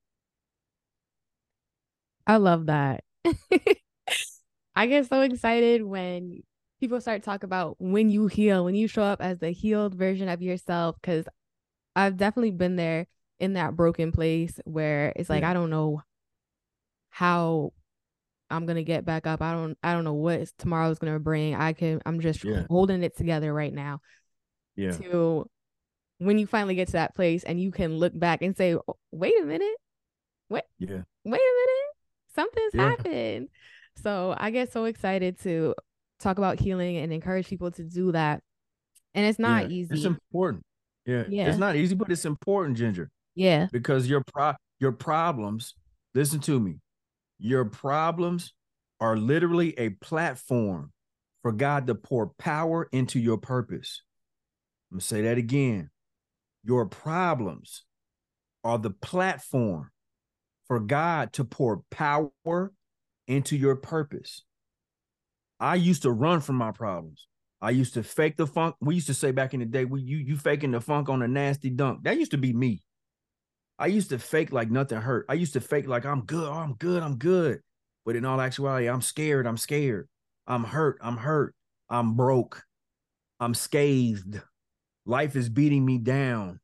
[2.26, 3.04] I love that.
[4.76, 6.44] I get so excited when
[6.80, 10.30] people start talk about when you heal, when you show up as the healed version
[10.30, 11.26] of yourself cuz
[11.96, 13.08] I've definitely been there
[13.40, 15.52] in that broken place where it's like yeah.
[15.52, 16.04] I don't know
[17.18, 17.74] how
[18.50, 19.42] I'm going to get back up.
[19.42, 21.56] I don't I don't know what tomorrow's going to bring.
[21.56, 22.64] I can I'm just yeah.
[22.70, 24.00] holding it together right now.
[24.76, 24.92] Yeah.
[24.92, 25.50] To
[26.20, 28.98] when you finally get to that place and you can look back and say, oh,
[29.12, 29.76] "Wait a minute.
[30.48, 30.66] What?
[30.80, 31.02] Yeah.
[31.24, 31.88] Wait a minute
[32.38, 32.90] something's yeah.
[32.90, 33.50] happened.
[34.04, 35.76] So I get so excited to
[36.20, 38.42] talk about healing and encourage people to do that.
[39.14, 39.96] And it's not yeah, easy.
[39.96, 40.64] It's important.
[41.06, 41.24] Yeah.
[41.28, 41.50] yeah.
[41.50, 43.10] It's not easy, but it's important, Ginger.
[43.36, 43.68] Yeah.
[43.72, 45.74] Because your pro your problems,
[46.14, 46.76] listen to me.
[47.40, 48.54] Your problems
[49.00, 50.92] are literally a platform
[51.42, 54.02] for God to pour power into your purpose.
[54.92, 55.90] I'm gonna say that again.
[56.64, 57.86] Your problems
[58.64, 59.92] are the platform
[60.68, 62.32] for God to pour power
[63.28, 64.44] into your purpose.
[65.60, 67.28] I used to run from my problems.
[67.62, 68.76] I used to fake the funk.
[68.80, 71.22] We used to say back in the day, we you you faking the funk on
[71.22, 72.04] a nasty dunk.
[72.04, 72.84] That used to be me.
[73.80, 75.26] I used to fake like nothing hurt.
[75.30, 77.62] I used to fake like I'm good, oh, I'm good, I'm good.
[78.06, 80.08] But in all actuality, I'm scared, I'm scared.
[80.48, 81.54] I'm hurt, I'm hurt.
[81.90, 82.64] I'm broke.
[83.40, 84.42] I'm scathed.
[85.06, 86.60] Life is beating me down.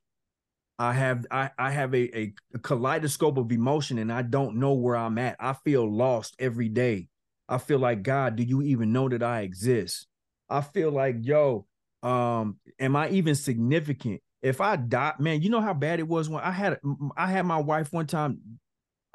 [0.80, 4.74] I have I, I have a, a, a kaleidoscope of emotion and I don't know
[4.74, 5.38] where I'm at.
[5.40, 7.10] I feel lost every day.
[7.48, 10.08] I feel like God, do you even know that I exist?
[10.50, 11.68] I feel like, yo,
[12.02, 14.22] um, am I even significant?
[14.44, 16.80] If I die, man, you know how bad it was when I had
[17.18, 18.40] I had my wife one time.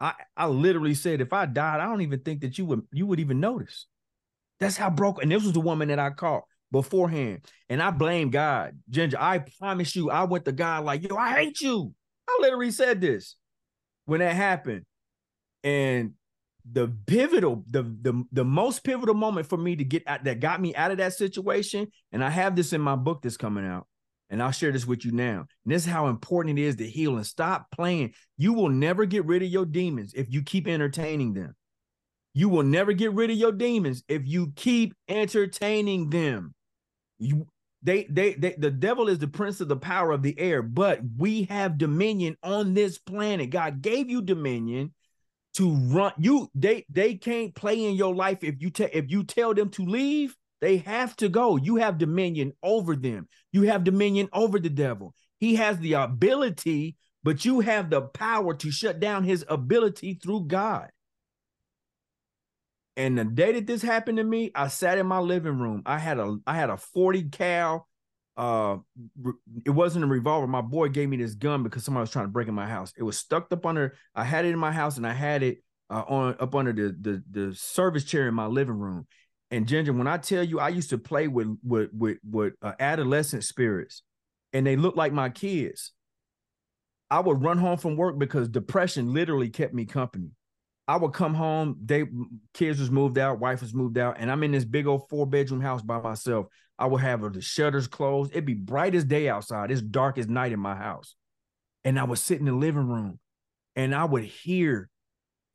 [0.00, 3.06] I I literally said, if I died, I don't even think that you would you
[3.06, 3.86] would even notice.
[4.58, 5.22] That's how broke.
[5.22, 7.42] And this was the woman that I caught beforehand.
[7.68, 8.78] And I blame God.
[8.90, 11.94] Ginger, I promise you, I went to God like, yo, I hate you.
[12.28, 13.36] I literally said this
[14.06, 14.84] when that happened.
[15.62, 16.14] And
[16.70, 20.60] the pivotal, the the the most pivotal moment for me to get out that got
[20.60, 23.86] me out of that situation, and I have this in my book that's coming out,
[24.30, 25.46] and I'll share this with you now.
[25.64, 28.14] And this is how important it is to heal and stop playing.
[28.36, 31.54] You will never get rid of your demons if you keep entertaining them.
[32.34, 36.54] You will never get rid of your demons if you keep entertaining them.
[37.18, 37.46] You
[37.82, 41.00] they, they they the devil is the prince of the power of the air, but
[41.16, 43.50] we have dominion on this planet.
[43.50, 44.92] God gave you dominion
[45.54, 49.24] to run you they they can't play in your life if you tell if you
[49.24, 53.84] tell them to leave they have to go you have dominion over them you have
[53.84, 59.00] dominion over the devil he has the ability but you have the power to shut
[59.00, 60.90] down his ability through god
[62.98, 65.84] and the day that this happened to me, I sat in my living room.
[65.86, 67.88] I had a I had a 40 cal.
[68.36, 68.78] Uh,
[69.64, 70.48] it wasn't a revolver.
[70.48, 72.92] My boy gave me this gun because somebody was trying to break in my house.
[72.96, 73.94] It was stuck up under.
[74.16, 76.96] I had it in my house, and I had it uh, on up under the,
[77.00, 79.06] the the service chair in my living room.
[79.50, 82.72] And Ginger, when I tell you, I used to play with with with with uh,
[82.78, 84.02] adolescent spirits,
[84.52, 85.92] and they look like my kids.
[87.10, 90.30] I would run home from work because depression literally kept me company.
[90.86, 92.04] I would come home, they
[92.54, 95.26] kids was moved out, wife was moved out, and I'm in this big old four
[95.26, 96.46] bedroom house by myself.
[96.78, 98.30] I would have the shutters closed.
[98.32, 99.70] It'd be bright as day outside.
[99.70, 101.16] It's dark as night in my house.
[101.84, 103.18] And I would sit in the living room
[103.74, 104.88] and I would hear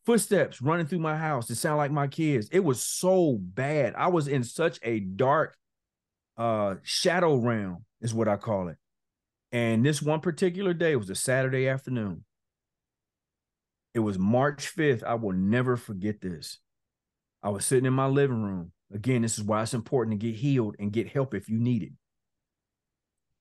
[0.06, 1.50] footsteps running through my house.
[1.50, 2.50] It sounded like my kids.
[2.52, 3.94] It was so bad.
[3.96, 5.56] I was in such a dark
[6.38, 8.78] uh shadow realm, is what I call it.
[9.52, 12.24] And this one particular day was a Saturday afternoon.
[13.94, 15.04] It was March 5th.
[15.04, 16.58] I will never forget this.
[17.44, 18.72] I was sitting in my living room.
[18.92, 21.84] Again, this is why it's important to get healed and get help if you need
[21.84, 21.92] it.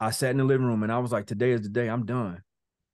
[0.01, 2.05] I sat in the living room and I was like, today is the day I'm
[2.05, 2.43] done.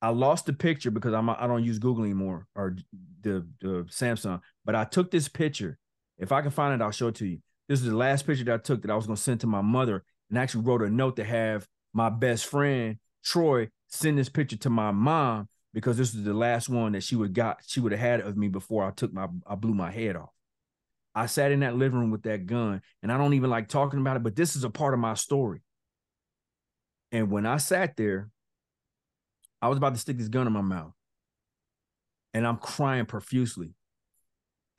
[0.00, 2.76] I lost the picture because I'm I don't use Google anymore or
[3.20, 5.78] the, the Samsung, but I took this picture.
[6.18, 7.38] If I can find it, I'll show it to you.
[7.68, 9.46] This is the last picture that I took that I was going to send to
[9.46, 14.28] my mother and actually wrote a note to have my best friend Troy send this
[14.28, 17.80] picture to my mom because this was the last one that she would got she
[17.80, 20.30] would have had of me before I took my I blew my head off.
[21.14, 23.98] I sat in that living room with that gun, and I don't even like talking
[23.98, 25.62] about it, but this is a part of my story.
[27.10, 28.30] And when I sat there,
[29.60, 30.92] I was about to stick this gun in my mouth,
[32.34, 33.70] and I'm crying profusely.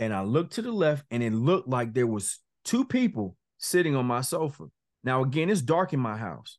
[0.02, 3.96] And I looked to the left, and it looked like there was two people sitting
[3.96, 4.66] on my sofa.
[5.04, 6.58] Now, again, it's dark in my house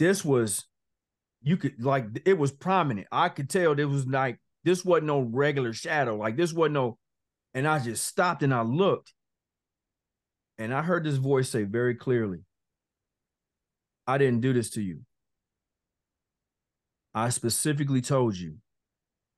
[0.00, 0.64] this was
[1.42, 3.06] you could like it was prominent.
[3.12, 6.16] I could tell there was like this wasn't no regular shadow.
[6.16, 6.98] Like this wasn't no,
[7.52, 9.12] and I just stopped and I looked.
[10.58, 12.40] And I heard this voice say very clearly,
[14.06, 15.00] I didn't do this to you.
[17.14, 18.58] I specifically told you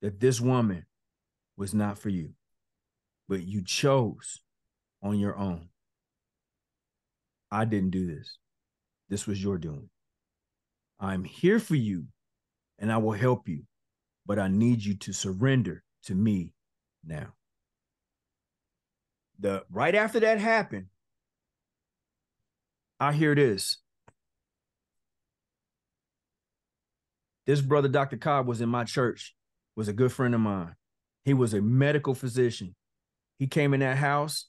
[0.02, 0.87] that this woman
[1.56, 2.30] was not for you,
[3.28, 4.40] but you chose
[5.02, 5.68] on your own.
[7.50, 8.38] I didn't do this.
[9.08, 9.90] This was your doing.
[10.98, 12.06] I'm here for you
[12.78, 13.62] and I will help you,
[14.26, 16.54] but I need you to surrender to me
[17.04, 17.35] now.
[19.38, 20.87] The right after that happened,
[23.00, 23.78] I hear this.
[27.46, 28.16] This brother, Dr.
[28.16, 29.35] Cobb, was in my church,
[29.76, 30.74] was a good friend of mine.
[31.24, 32.74] He was a medical physician.
[33.38, 34.46] He came in that house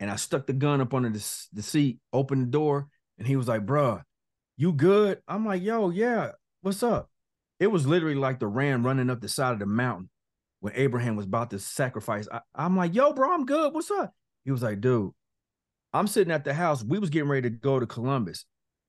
[0.00, 3.36] and I stuck the gun up under the, the seat, opened the door, and he
[3.36, 4.02] was like, bruh,
[4.56, 5.20] you good?
[5.26, 7.10] I'm like, yo, yeah, what's up?
[7.58, 10.08] It was literally like the ram running up the side of the mountain
[10.60, 12.28] when Abraham was about to sacrifice.
[12.30, 13.74] I, I'm like, yo, bro, I'm good.
[13.74, 14.14] What's up?
[14.44, 15.10] He was like, dude,
[15.92, 16.84] I'm sitting at the house.
[16.84, 18.44] We was getting ready to go to Columbus.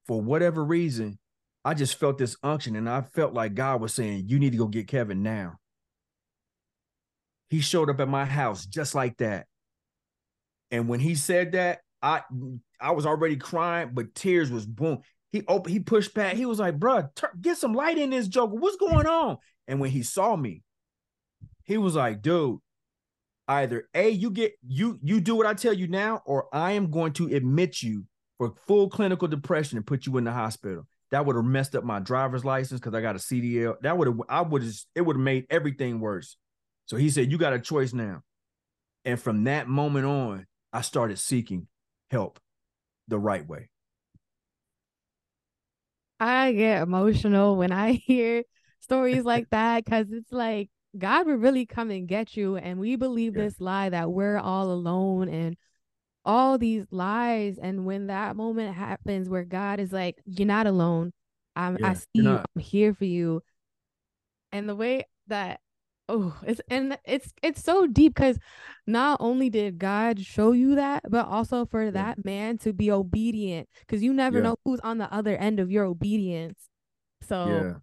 [0.08, 1.20] For whatever reason,
[1.66, 4.58] I just felt this unction and I felt like God was saying, you need to
[4.58, 5.58] go get Kevin now.
[7.50, 9.48] He showed up at my house just like that.
[10.72, 12.22] And when he said that, I
[12.80, 15.00] I was already crying, but tears was boom.
[15.32, 16.36] He opened, he pushed back.
[16.36, 17.10] He was like, "Bro,
[17.42, 18.56] get some light in this joker.
[18.56, 20.64] What's going on?" And when he saw me,
[21.64, 22.60] he was like, "Dude,
[23.48, 26.90] either a you get you you do what I tell you now, or I am
[26.92, 28.06] going to admit you
[28.38, 31.84] for full clinical depression and put you in the hospital." That would have messed up
[31.84, 33.76] my driver's license because I got a CDL.
[33.82, 36.38] That would have I would have it would have made everything worse.
[36.86, 38.22] So he said, "You got a choice now."
[39.06, 41.68] And from that moment on, I started seeking
[42.12, 42.40] help
[43.08, 43.70] the right way.
[46.20, 48.44] I get emotional when I hear
[48.82, 52.58] stories like that because it's like God will really come and get you.
[52.58, 53.44] And we believe yeah.
[53.44, 55.58] this lie that we're all alone and
[56.30, 57.58] all these lies.
[57.58, 61.12] And when that moment happens where God is like, You're not alone.
[61.56, 62.46] I'm yeah, I see you, not.
[62.56, 63.42] I'm here for you.
[64.52, 65.60] And the way that
[66.08, 68.40] oh it's and it's it's so deep because
[68.88, 71.92] not only did god show you that but also for yeah.
[71.92, 74.46] that man to be obedient because you never yeah.
[74.46, 76.68] know who's on the other end of your obedience
[77.22, 77.74] so yeah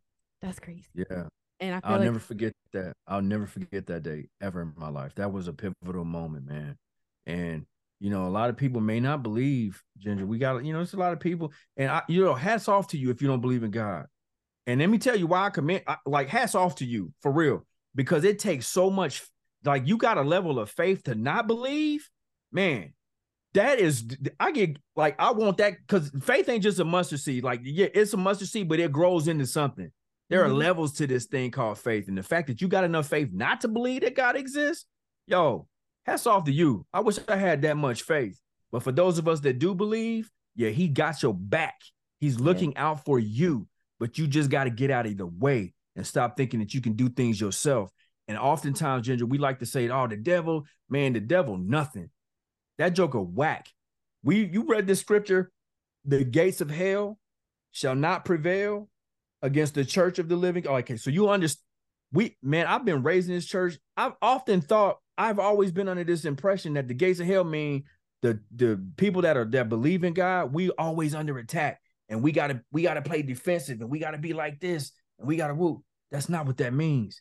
[0.43, 1.29] that's crazy yeah
[1.61, 2.95] and I will like- never forget that.
[3.07, 5.15] I'll never forget that day ever in my life.
[5.15, 6.77] That was a pivotal moment, man.
[7.25, 7.67] And
[8.01, 10.27] you know, a lot of people may not believe Ginger.
[10.27, 12.89] We got, you know, it's a lot of people, and I, you know, hats off
[12.89, 14.07] to you if you don't believe in God.
[14.67, 17.31] And let me tell you why I commend, I, like, hats off to you for
[17.31, 19.23] real because it takes so much
[19.65, 22.09] like you got a level of faith to not believe
[22.53, 22.93] man
[23.55, 24.05] that is
[24.39, 27.89] i get like i want that because faith ain't just a mustard seed like yeah
[27.95, 29.91] it's a mustard seed but it grows into something
[30.29, 30.53] there mm-hmm.
[30.53, 33.31] are levels to this thing called faith and the fact that you got enough faith
[33.33, 34.85] not to believe that god exists
[35.27, 35.67] yo
[36.07, 38.41] hats off to you i wish i had that much faith
[38.73, 41.81] but for those of us that do believe yeah he got your back
[42.21, 42.89] he's looking yeah.
[42.89, 43.67] out for you
[43.99, 46.81] but you just got to get out of the way and stop thinking that you
[46.81, 47.91] can do things yourself.
[48.29, 52.11] And oftentimes, Ginger, we like to say, "Oh, the devil, man, the devil, nothing."
[52.79, 53.69] That joker whack.
[54.23, 55.51] We you read this scripture,
[56.05, 57.19] the gates of hell
[57.71, 58.89] shall not prevail
[59.43, 60.67] against the church of the living.
[60.67, 61.63] Oh, okay, so you understand.
[62.13, 63.79] We man, I've been raised in this church.
[63.97, 67.85] I've often thought I've always been under this impression that the gates of hell mean
[68.23, 72.33] the the people that are that believe in God, we always under attack, and we
[72.33, 75.83] gotta we gotta play defensive, and we gotta be like this, and we gotta whoop.
[76.11, 77.21] That's not what that means.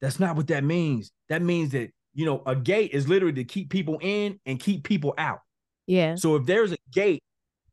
[0.00, 1.12] That's not what that means.
[1.28, 4.84] That means that you know a gate is literally to keep people in and keep
[4.84, 5.40] people out.
[5.86, 6.16] Yeah.
[6.16, 7.22] So if there's a gate,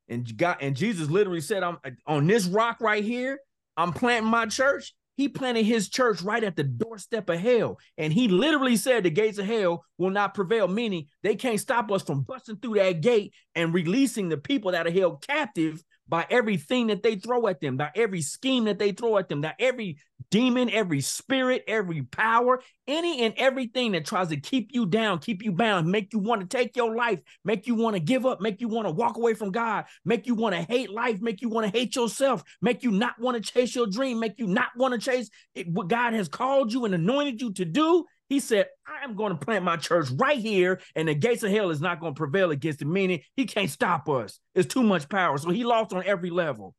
[0.08, 3.40] and God and Jesus literally said, "I'm on this rock right here.
[3.78, 7.80] I'm planting my church." He planted his church right at the doorstep of hell.
[7.98, 11.92] And he literally said the gates of hell will not prevail, meaning they can't stop
[11.92, 15.84] us from busting through that gate and releasing the people that are held captive
[16.14, 19.42] by everything that they throw at them, by every scheme that they throw at them,
[19.42, 19.98] by every
[20.30, 25.44] demon, every spirit, every power, any and everything that tries to keep you down, keep
[25.44, 28.40] you bound, make you want to take your life, make you want to give up,
[28.42, 31.42] make you want to walk away from God, make you want to hate life, make
[31.42, 34.46] you want to hate yourself, make you not want to chase your dream, make you
[34.46, 38.06] not want to chase it, what God has called you and anointed you to do.
[38.34, 41.52] He said, I am going to plant my church right here, and the gates of
[41.52, 44.40] hell is not going to prevail against it, meaning he can't stop us.
[44.56, 45.38] It's too much power.
[45.38, 46.74] So he lost on every level.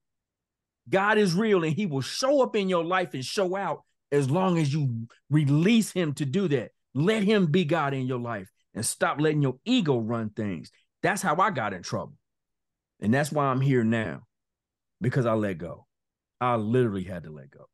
[0.88, 4.28] God is real, and he will show up in your life and show out as
[4.28, 6.72] long as you release him to do that.
[6.92, 10.72] Let him be God in your life and stop letting your ego run things.
[11.04, 12.14] That's how I got in trouble.
[13.00, 14.22] And that's why I'm here now
[15.00, 15.86] because I let go.
[16.40, 17.66] I literally had to let go.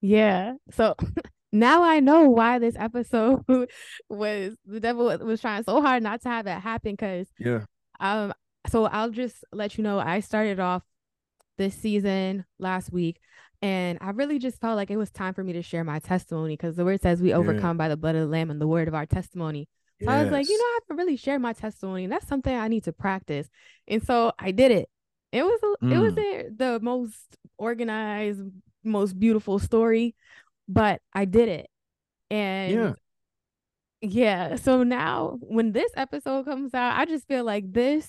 [0.00, 0.54] Yeah.
[0.70, 0.96] So
[1.52, 3.44] now I know why this episode
[4.08, 7.60] was the devil was trying so hard not to have that happen because yeah.
[8.00, 8.32] Um
[8.68, 10.82] so I'll just let you know I started off
[11.56, 13.20] this season last week
[13.60, 16.54] and I really just felt like it was time for me to share my testimony
[16.54, 17.84] because the word says we overcome yeah.
[17.84, 19.68] by the blood of the lamb and the word of our testimony.
[20.00, 20.10] So yes.
[20.10, 22.04] I was like, you know, I have to really share my testimony.
[22.04, 23.48] And that's something I need to practice.
[23.88, 24.88] And so I did it.
[25.32, 25.92] It was mm.
[25.92, 28.42] it wasn't the most organized,
[28.84, 30.14] most beautiful story,
[30.68, 31.70] but I did it.
[32.30, 32.92] And yeah.
[34.02, 34.56] yeah.
[34.56, 38.08] So now when this episode comes out, I just feel like this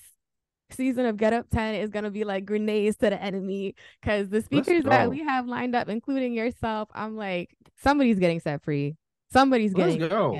[0.71, 4.29] season of Get Up 10 is going to be like grenades to the enemy because
[4.29, 8.95] the speakers that we have lined up, including yourself, I'm like, somebody's getting set free.
[9.31, 10.37] Somebody's getting Let's go.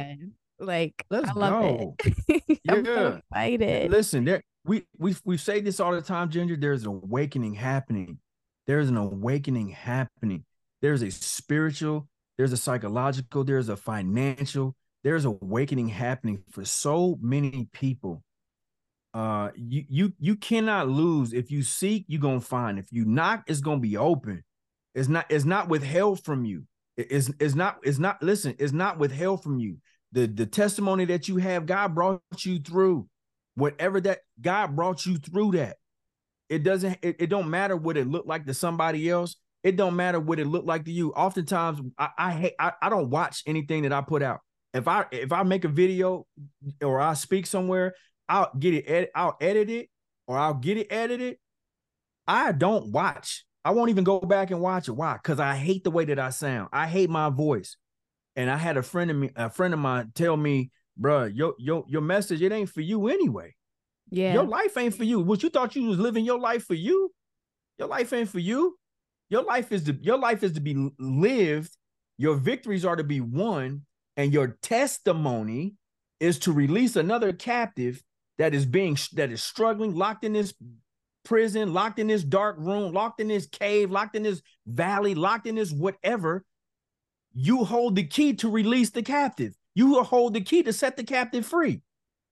[0.59, 1.95] Like, Let's I love go.
[2.03, 2.59] it.
[2.69, 2.95] I'm yeah.
[2.95, 3.91] so excited.
[3.91, 6.57] Listen, there we we we say this all the time, Ginger.
[6.57, 8.19] There's an awakening happening.
[8.67, 10.43] There's an awakening happening.
[10.81, 12.07] There's a spiritual,
[12.37, 18.23] there's a psychological, there's a financial, there's awakening happening for so many people.
[19.13, 21.33] Uh you you you cannot lose.
[21.33, 22.77] If you seek you're gonna find.
[22.77, 24.43] If you knock it's gonna be open.
[24.93, 26.65] It's not it's not withheld from you.
[26.95, 29.77] It's it's not it's not listen it's not withheld from you.
[30.11, 33.07] The the testimony that you have god brought you through.
[33.55, 35.77] Whatever that god brought you through that.
[36.49, 39.95] It doesn't it, it don't matter what it looked like to somebody else it don't
[39.95, 43.43] matter what it looked like to you oftentimes i i hate I, I don't watch
[43.45, 44.39] anything that i put out
[44.73, 46.25] if i if i make a video
[46.81, 47.93] or i speak somewhere
[48.29, 49.89] I'll get it edit, I'll edit it
[50.27, 51.37] or I'll get it edited.
[52.27, 53.43] I don't watch.
[53.65, 54.93] I won't even go back and watch it.
[54.93, 55.13] Why?
[55.13, 56.69] Because I hate the way that I sound.
[56.71, 57.75] I hate my voice.
[58.35, 61.55] And I had a friend of me, a friend of mine tell me, bro, your
[61.57, 63.55] your your message, it ain't for you anyway.
[64.11, 64.33] Yeah.
[64.33, 65.19] Your life ain't for you.
[65.19, 67.11] What you thought you was living your life for you?
[67.79, 68.77] Your life ain't for you.
[69.29, 71.75] Your life is to your life is to be lived.
[72.17, 73.85] Your victories are to be won,
[74.17, 75.75] and your testimony
[76.19, 78.03] is to release another captive
[78.37, 80.53] that is being that is struggling, locked in this
[81.23, 85.45] prison, locked in this dark room, locked in this cave, locked in this valley, locked
[85.47, 86.43] in this whatever,
[87.33, 89.55] you hold the key to release the captive.
[89.75, 91.81] You hold the key to set the captive free.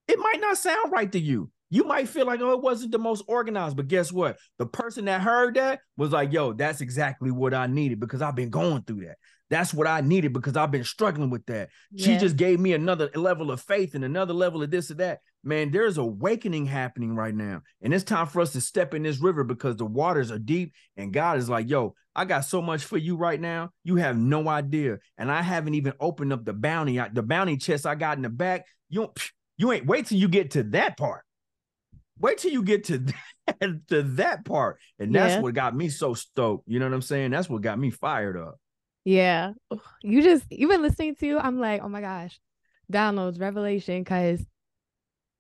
[0.08, 1.52] It might not sound right to you.
[1.70, 4.38] You might feel like, oh, it wasn't the most organized, but guess what?
[4.58, 8.36] The person that heard that was like, yo, that's exactly what I needed because I've
[8.36, 9.18] been going through that.
[9.50, 11.70] That's what I needed because I've been struggling with that.
[11.92, 12.06] Yeah.
[12.06, 15.20] She just gave me another level of faith and another level of this or that
[15.48, 17.62] man, there's awakening happening right now.
[17.82, 20.74] And it's time for us to step in this river because the waters are deep.
[20.98, 23.70] And God is like, yo, I got so much for you right now.
[23.84, 24.98] You have no idea.
[25.18, 28.30] And I haven't even opened up the bounty, the bounty chest I got in the
[28.30, 28.66] back.
[28.90, 29.12] You
[29.58, 31.24] you ain't wait till you get to that part.
[32.20, 33.00] Wait till you get to
[33.48, 34.80] that, to that part.
[35.00, 35.40] And that's yeah.
[35.42, 36.68] what got me so stoked.
[36.68, 37.32] You know what I'm saying?
[37.32, 38.60] That's what got me fired up.
[39.06, 39.54] Yeah.
[40.04, 42.40] You just you've been listening to, I'm like, oh my gosh,
[42.92, 44.46] downloads, revelation, because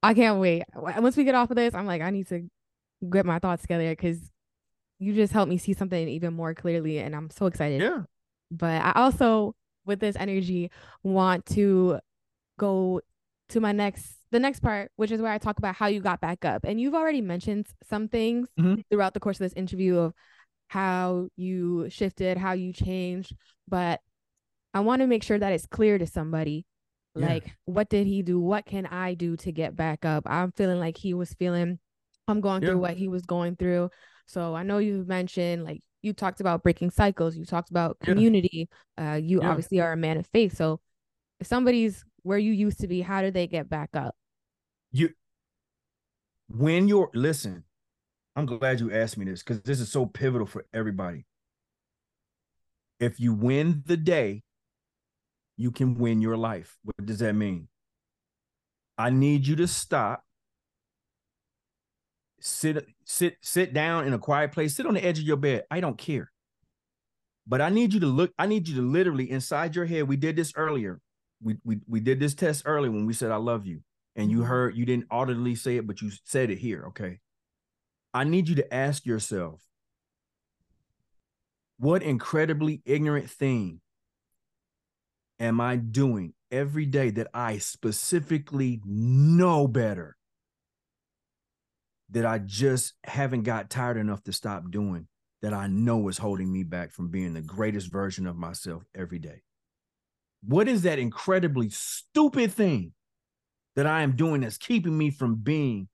[0.02, 0.64] I can't wait.
[0.76, 2.48] Once we get off of this, I'm like, I need to
[3.10, 4.32] get my thoughts together because
[5.00, 7.82] you just helped me see something even more clearly, and I'm so excited.
[7.82, 8.04] Yeah.
[8.50, 9.54] But I also,
[9.86, 10.72] with this energy,
[11.04, 12.00] want to
[12.58, 13.02] go
[13.50, 16.20] to my next the next part, which is where I talk about how you got
[16.20, 16.66] back up.
[16.66, 18.82] And you've already mentioned some things mm-hmm.
[18.90, 20.14] throughout the course of this interview of
[20.68, 23.34] how you shifted, how you changed,
[23.68, 24.02] but
[24.74, 26.66] I want to make sure that it's clear to somebody.
[27.16, 27.28] Yeah.
[27.28, 28.38] Like, what did he do?
[28.38, 30.24] What can I do to get back up?
[30.28, 31.80] I'm feeling like he was feeling,
[32.28, 32.70] I'm going yeah.
[32.70, 33.90] through what he was going through.
[34.26, 38.70] So I know you've mentioned, like, you talked about breaking cycles, you talked about community.
[38.98, 39.14] Yeah.
[39.14, 40.56] Uh, you obviously are a man of faith.
[40.56, 40.80] So
[41.40, 44.14] if somebody's where you used to be, how do they get back up?
[44.92, 45.10] You,
[46.50, 47.64] when you're, listen,
[48.36, 51.26] I'm glad you asked me this because this is so pivotal for everybody.
[53.00, 54.44] If you win the day,
[55.56, 56.78] you can win your life.
[56.84, 57.70] What does that mean?
[58.98, 60.24] I need you to stop.
[62.40, 64.76] Sit sit sit down in a quiet place.
[64.76, 65.64] Sit on the edge of your bed.
[65.72, 66.32] I don't care.
[67.48, 70.08] But I need you to look I need you to literally inside your head.
[70.08, 71.00] We did this earlier.
[71.42, 73.82] We we we did this test earlier when we said I love you
[74.16, 74.48] and you mm-hmm.
[74.48, 77.20] heard you didn't audibly say it but you said it here, okay?
[78.14, 79.62] I need you to ask yourself
[81.78, 83.82] what incredibly ignorant thing
[85.40, 90.18] am I doing every day that I specifically know better
[92.10, 95.08] that I just haven't got tired enough to stop doing
[95.42, 99.20] that I know is holding me back from being the greatest version of myself every
[99.20, 99.44] day?
[100.44, 102.94] What is that incredibly stupid thing
[103.76, 105.88] that I am doing that's keeping me from being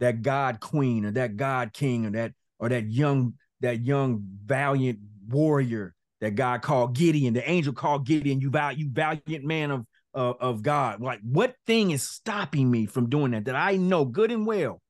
[0.00, 4.98] that God queen or that God king or that or that young that young valiant
[5.28, 9.86] warrior that God called Gideon, the angel called Gideon, you val- you valiant man of,
[10.12, 11.00] of of God.
[11.00, 14.80] Like what thing is stopping me from doing that that I know good and well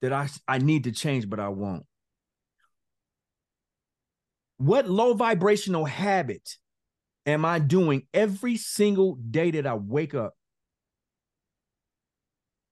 [0.00, 1.84] that I I need to change but I won't.
[4.56, 6.56] What low vibrational habit
[7.26, 10.34] am I doing every single day that I wake up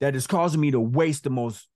[0.01, 1.68] that is causing me to waste the most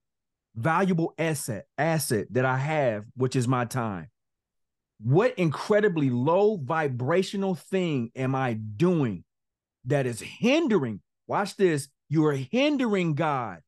[0.57, 4.09] valuable asset asset that I have, which is my time.
[5.01, 9.25] What incredibly low vibrational thing am I doing
[9.87, 11.01] that is hindering?
[11.27, 11.89] Watch this.
[12.09, 13.61] You are hindering God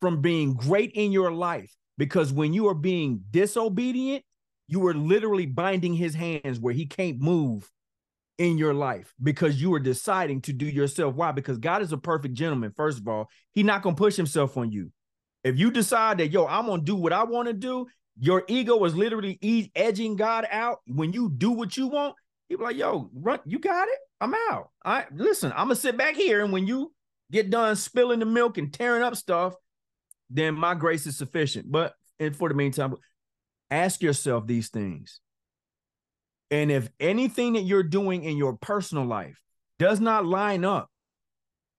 [0.00, 4.24] from being great in your life because when you are being disobedient,
[4.66, 7.70] you are literally binding his hands where he can't move
[8.38, 11.14] in your life because you are deciding to do yourself.
[11.14, 11.32] Why?
[11.32, 12.72] Because God is a perfect gentleman.
[12.76, 14.90] First of all, He's not gonna push himself on you.
[15.42, 17.86] If you decide that yo, I'm gonna do what I want to do,
[18.18, 20.78] your ego is literally edging God out.
[20.86, 22.14] When you do what you want,
[22.48, 23.98] He's like, yo, run, you got it.
[24.20, 24.70] I'm out.
[24.84, 26.92] I listen, I'm gonna sit back here, and when you
[27.30, 29.54] get done spilling the milk and tearing up stuff,
[30.30, 31.70] then my grace is sufficient.
[31.70, 32.94] But and for the meantime,
[33.70, 35.20] ask yourself these things.
[36.50, 39.40] And if anything that you're doing in your personal life
[39.78, 40.88] does not line up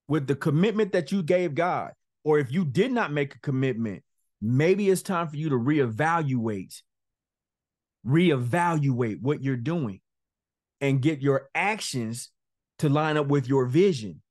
[0.08, 1.94] with the commitment that you gave God,
[2.24, 4.04] or if you did not make a commitment,
[4.42, 6.82] maybe it's time for you to reevaluate,
[8.06, 10.02] reevaluate what you're doing
[10.82, 12.32] and get your actions
[12.80, 14.22] to line up with your vision.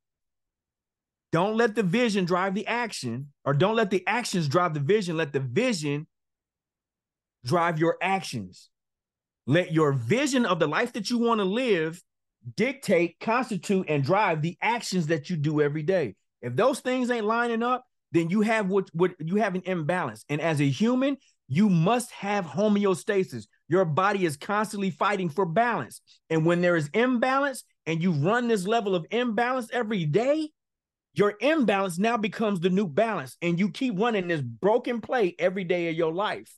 [1.32, 5.16] Don't let the vision drive the action, or don't let the actions drive the vision.
[5.16, 6.06] Let the vision
[7.44, 8.70] drive your actions.
[9.46, 12.02] Let your vision of the life that you want to live
[12.56, 16.14] dictate, constitute, and drive the actions that you do every day.
[16.42, 20.24] If those things ain't lining up, then you have what, what you have an imbalance.
[20.28, 21.16] And as a human,
[21.48, 23.46] you must have homeostasis.
[23.68, 26.00] Your body is constantly fighting for balance.
[26.30, 30.50] And when there is imbalance and you run this level of imbalance every day,
[31.14, 33.36] your imbalance now becomes the new balance.
[33.42, 36.52] And you keep running this broken play every day of your life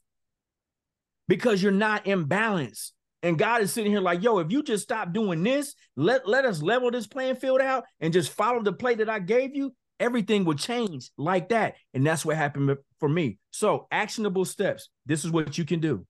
[1.28, 2.92] because you're not in balance.
[3.22, 6.44] And God is sitting here like, yo, if you just stop doing this, let, let
[6.44, 9.74] us level this playing field out and just follow the play that I gave you,
[9.98, 11.74] everything will change like that.
[11.94, 13.38] And that's what happened for me.
[13.50, 14.90] So, actionable steps.
[15.06, 16.06] This is what you can do.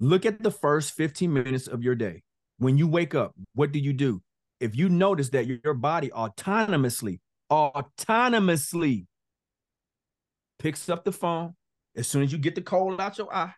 [0.00, 2.22] Look at the first 15 minutes of your day.
[2.58, 4.22] When you wake up, what do you do?
[4.60, 9.06] If you notice that your body autonomously, autonomously
[10.58, 11.54] picks up the phone,
[11.96, 13.54] as soon as you get the cold out your eye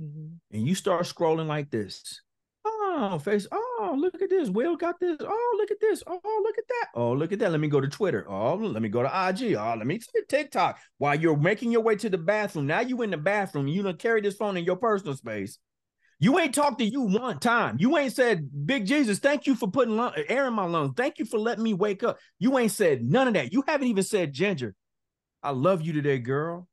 [0.00, 0.34] mm-hmm.
[0.52, 2.20] and you start scrolling like this,
[2.96, 4.48] oh, face, oh, look at this.
[4.48, 5.18] Will got this.
[5.20, 6.02] Oh, look at this.
[6.06, 6.88] Oh, look at that.
[6.94, 7.50] Oh, look at that.
[7.50, 8.26] Let me go to Twitter.
[8.28, 9.54] Oh, let me go to IG.
[9.54, 10.78] Oh, let me see TikTok.
[10.98, 13.98] While you're making your way to the bathroom, now you in the bathroom, you don't
[13.98, 15.58] carry this phone in your personal space.
[16.18, 17.76] You ain't talked to you one time.
[17.78, 20.94] You ain't said, Big Jesus, thank you for putting air in my lungs.
[20.96, 22.18] Thank you for letting me wake up.
[22.38, 23.52] You ain't said none of that.
[23.52, 24.74] You haven't even said, Ginger,
[25.42, 26.68] I love you today, girl.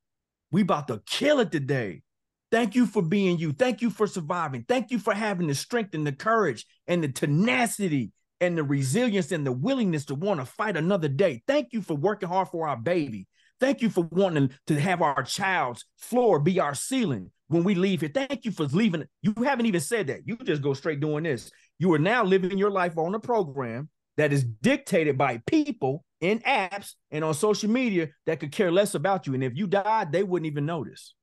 [0.53, 2.03] We about to kill it today.
[2.51, 3.51] Thank you for being you.
[3.51, 4.63] Thank you for surviving.
[4.67, 9.31] Thank you for having the strength and the courage and the tenacity and the resilience
[9.31, 11.41] and the willingness to want to fight another day.
[11.47, 13.27] Thank you for working hard for our baby.
[13.59, 18.01] Thank you for wanting to have our child's floor be our ceiling when we leave
[18.01, 18.11] here.
[18.13, 19.05] Thank you for leaving.
[19.23, 20.19] You haven't even said that.
[20.25, 21.49] You just go straight doing this.
[21.79, 26.39] You are now living your life on a program that is dictated by people in
[26.39, 29.33] apps and on social media that could care less about you.
[29.33, 31.13] And if you died, they wouldn't even notice.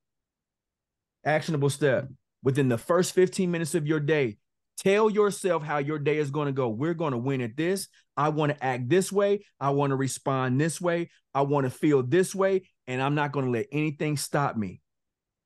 [1.25, 2.07] Actionable step
[2.43, 4.37] within the first 15 minutes of your day,
[4.77, 6.69] tell yourself how your day is going to go.
[6.69, 7.87] We're going to win at this.
[8.15, 9.43] I want to act this way.
[9.59, 11.09] I want to respond this way.
[11.33, 12.69] I want to feel this way.
[12.85, 14.81] And I'm not going to let anything stop me.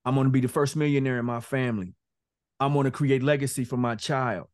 [0.03, 1.93] I'm going to be the first millionaire in my family.
[2.59, 4.47] I'm going to create legacy for my child.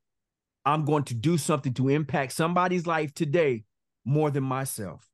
[0.63, 3.63] I'm going to do something to impact somebody's life today
[4.05, 5.07] more than myself.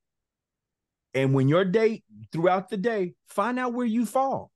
[1.13, 4.51] And when your day throughout the day, find out where you fall.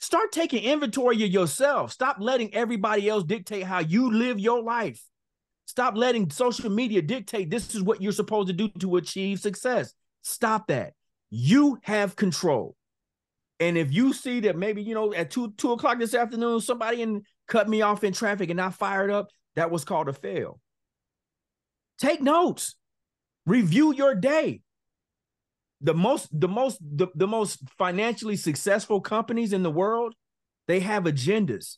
[0.00, 1.92] Start taking inventory of yourself.
[1.92, 5.02] Stop letting everybody else dictate how you live your life.
[5.66, 9.94] Stop letting social media dictate this is what you're supposed to do to achieve success.
[10.22, 10.92] Stop that.
[11.30, 12.76] You have control.
[13.60, 17.02] And if you see that maybe, you know, at two, two o'clock this afternoon, somebody
[17.02, 20.60] in, cut me off in traffic and I fired up, that was called a fail.
[21.98, 22.74] Take notes.
[23.46, 24.62] Review your day.
[25.80, 30.14] The most the most the, the most financially successful companies in the world
[30.66, 31.76] they have agendas.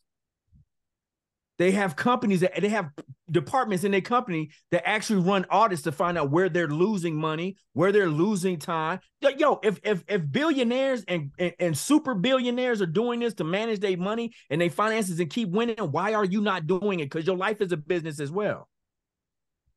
[1.58, 2.90] They have companies that they have
[3.30, 7.56] departments in their company that actually run audits to find out where they're losing money
[7.72, 9.00] where they're losing time.
[9.20, 13.80] Yo if if if billionaires and and, and super billionaires are doing this to manage
[13.80, 17.06] their money and their finances and keep winning why are you not doing it?
[17.06, 18.68] Because your life is a business as well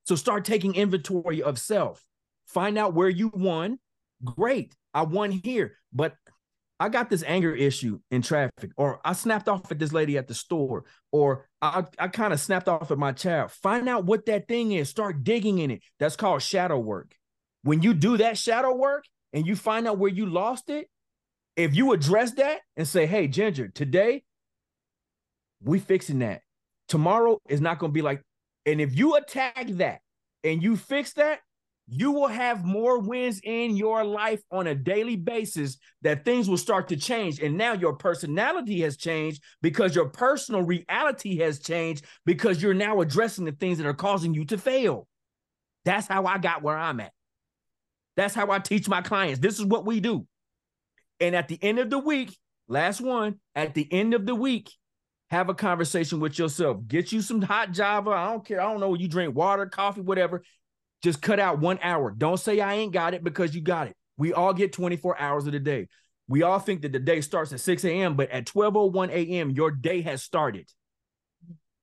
[0.09, 2.03] so start taking inventory of self
[2.45, 3.79] find out where you won
[4.23, 4.75] Great.
[4.93, 6.15] I won here, but
[6.79, 10.27] I got this anger issue in traffic, or I snapped off at this lady at
[10.27, 13.51] the store, or I, I kind of snapped off at my child.
[13.51, 14.89] Find out what that thing is.
[14.89, 15.81] Start digging in it.
[15.99, 17.15] That's called shadow work.
[17.63, 19.03] When you do that shadow work
[19.33, 20.87] and you find out where you lost it,
[21.57, 24.23] if you address that and say, hey, Ginger, today
[25.61, 26.41] we fixing that.
[26.87, 28.21] Tomorrow is not going to be like,
[28.65, 30.01] and if you attack that
[30.43, 31.39] and you fix that,
[31.91, 36.57] you will have more wins in your life on a daily basis that things will
[36.57, 37.39] start to change.
[37.39, 43.01] And now your personality has changed because your personal reality has changed because you're now
[43.01, 45.07] addressing the things that are causing you to fail.
[45.83, 47.11] That's how i got where i'm at.
[48.15, 49.39] That's how i teach my clients.
[49.39, 50.27] This is what we do.
[51.19, 52.37] And at the end of the week
[52.69, 54.71] last one at the end of the week
[55.29, 56.77] have a conversation with yourself.
[56.87, 58.11] Get you some hot Java.
[58.11, 58.61] I don't care.
[58.61, 58.95] I don't know.
[58.95, 60.43] You drink water, coffee, whatever.
[61.03, 62.11] Just cut out one hour.
[62.11, 63.95] Don't say I ain't got it because you got it.
[64.17, 65.87] We all get 24 hours of the day.
[66.27, 69.71] We all think that the day starts at 6 a.m., but at 12:01 a.m., your
[69.71, 70.69] day has started.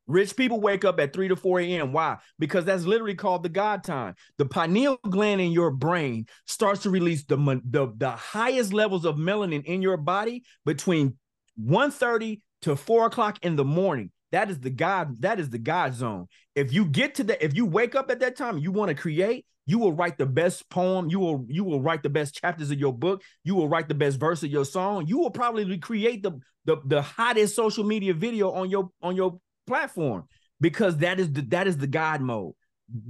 [0.06, 1.92] Rich people wake up at 3 to 4 a.m.
[1.92, 2.18] Why?
[2.38, 4.14] Because that's literally called the God time.
[4.38, 9.16] The pineal gland in your brain starts to release the, the, the highest levels of
[9.16, 11.16] melanin in your body between
[11.60, 14.10] 1:30 to 4 o'clock in the morning.
[14.32, 16.26] That is the God, that is the God zone.
[16.54, 18.94] If you get to that, if you wake up at that time, you want to
[18.94, 22.70] create, you will write the best poem, you will you will write the best chapters
[22.70, 25.78] of your book, you will write the best verse of your song, you will probably
[25.78, 26.32] create the
[26.64, 30.24] the, the hottest social media video on your on your platform
[30.60, 32.52] because that is the that is the God mode.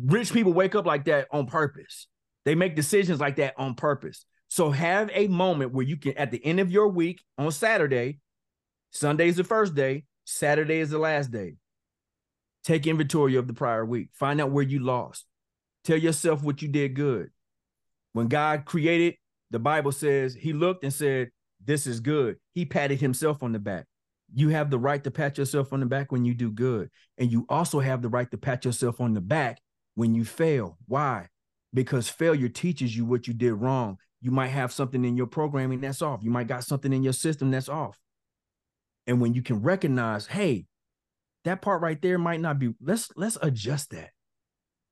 [0.05, 2.07] Rich people wake up like that on purpose.
[2.45, 4.25] They make decisions like that on purpose.
[4.49, 8.21] So have a moment where you can at the end of your week on Saturday,
[8.97, 11.57] Sunday's the first day, Saturday is the last day.
[12.65, 14.09] Take inventory of the prior week.
[14.15, 15.27] Find out where you lost.
[15.85, 17.31] Tell yourself what you did good.
[18.15, 19.17] When God created,
[19.51, 21.31] the Bible says he looked and said,
[21.65, 22.39] This is good.
[22.55, 23.85] He patted himself on the back.
[24.35, 26.91] You have the right to pat yourself on the back when you do good.
[27.19, 29.61] And you also have the right to pat yourself on the back
[29.95, 30.79] when you fail.
[30.87, 31.29] Why?
[31.75, 33.99] Because failure teaches you what you did wrong.
[34.23, 36.21] You might have something in your programming that's off.
[36.23, 37.99] You might got something in your system that's off.
[39.07, 40.67] And when you can recognize, hey,
[41.45, 44.11] that part right there might not be, let's let's adjust that.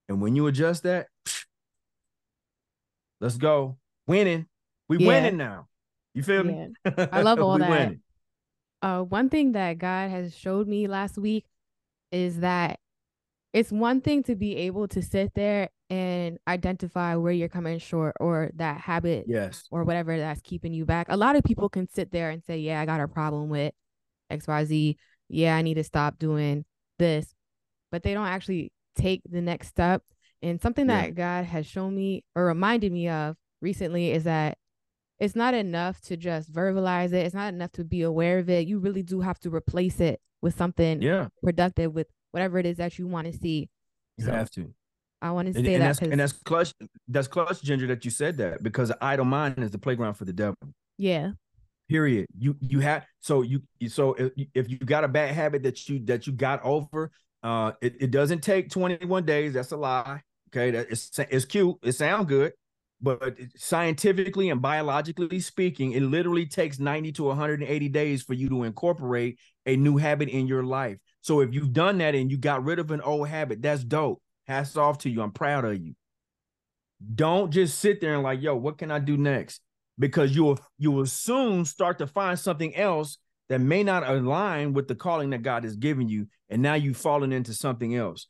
[0.08, 1.44] And when you adjust that, psh,
[3.20, 3.78] let's go.
[4.06, 4.46] Winning.
[4.88, 5.08] We yeah.
[5.08, 5.66] winning now.
[6.14, 6.66] You feel yeah.
[6.68, 6.74] me?
[7.12, 7.70] I love all that.
[7.70, 8.00] Winning.
[8.82, 11.46] Uh, one thing that God has showed me last week
[12.12, 12.78] is that
[13.54, 18.14] it's one thing to be able to sit there and identify where you're coming short
[18.18, 21.88] or that habit yes or whatever that's keeping you back a lot of people can
[21.88, 23.72] sit there and say yeah i got a problem with
[24.30, 24.96] XYZ,
[25.28, 26.64] yeah, I need to stop doing
[26.98, 27.34] this.
[27.90, 30.02] But they don't actually take the next step.
[30.42, 31.10] And something that yeah.
[31.10, 34.58] God has shown me or reminded me of recently is that
[35.18, 37.24] it's not enough to just verbalize it.
[37.24, 38.66] It's not enough to be aware of it.
[38.66, 41.28] You really do have to replace it with something yeah.
[41.42, 43.70] productive with whatever it is that you want to see.
[44.18, 44.74] You so, have to.
[45.22, 46.74] I want to say and, and that that's, and that's clutch.
[47.08, 50.26] That's clutch, Ginger, that you said that because the idle mind is the playground for
[50.26, 50.58] the devil.
[50.98, 51.30] Yeah.
[51.88, 52.26] Period.
[52.38, 56.26] You you have so you so if you got a bad habit that you that
[56.26, 57.10] you got over,
[57.42, 59.52] uh, it, it doesn't take 21 days.
[59.52, 60.22] That's a lie.
[60.48, 61.76] Okay, that it's it's cute.
[61.82, 62.52] It sounds good,
[63.02, 68.62] but scientifically and biologically speaking, it literally takes 90 to 180 days for you to
[68.62, 70.96] incorporate a new habit in your life.
[71.20, 74.22] So if you've done that and you got rid of an old habit, that's dope.
[74.46, 75.20] Hats off to you.
[75.20, 75.94] I'm proud of you.
[77.14, 79.60] Don't just sit there and like, yo, what can I do next?
[79.98, 83.18] Because you'll you will soon start to find something else
[83.48, 86.96] that may not align with the calling that God has given you, and now you've
[86.96, 88.26] fallen into something else.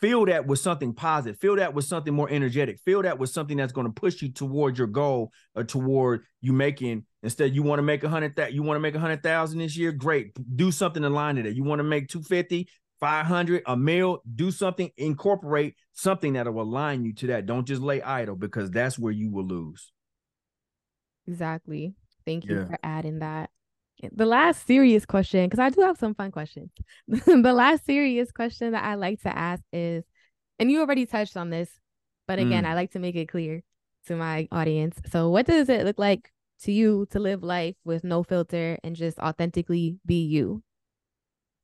[0.00, 1.40] Fill that with something positive.
[1.40, 2.78] Fill that with something more energetic.
[2.84, 6.52] Fill that with something that's going to push you toward your goal or toward you
[6.52, 7.06] making.
[7.22, 9.58] Instead, you want to make a hundred that you want to make a hundred thousand
[9.58, 9.92] this year.
[9.92, 11.56] Great, do something in line to that.
[11.56, 12.68] You want to make two fifty.
[12.98, 17.82] 500 a mil do something incorporate something that will align you to that don't just
[17.82, 19.92] lay idle because that's where you will lose
[21.26, 22.66] exactly thank you yeah.
[22.66, 23.50] for adding that
[24.12, 26.70] the last serious question, because I do have some fun questions.
[27.08, 30.04] the last serious question that I like to ask is,
[30.58, 31.70] and you already touched on this,
[32.26, 32.68] but again, mm.
[32.68, 33.62] I like to make it clear
[34.06, 34.98] to my audience.
[35.10, 36.30] So, what does it look like
[36.62, 40.62] to you to live life with no filter and just authentically be you?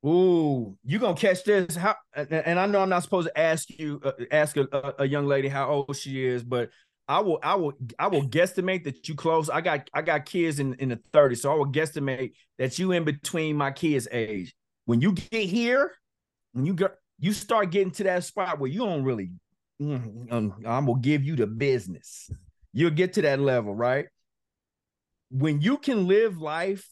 [0.04, 1.76] Ooh, you gonna catch this?
[1.76, 1.96] How?
[2.14, 5.48] And I know I'm not supposed to ask you, uh, ask a, a young lady
[5.48, 6.70] how old she is, but
[7.08, 9.50] I will I will I will guesstimate that you close.
[9.50, 12.92] I got I got kids in, in the 30s, so I will guesstimate that you
[12.92, 14.54] in between my kids' age.
[14.84, 15.92] When you get here,
[16.52, 19.32] when you get you start getting to that spot where you don't really
[19.80, 22.30] mm, um, I'm gonna give you the business.
[22.72, 24.06] You'll get to that level, right?
[25.30, 26.88] When you can live life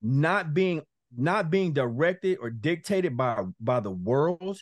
[0.00, 0.82] not being
[1.16, 4.58] not being directed or dictated by by the world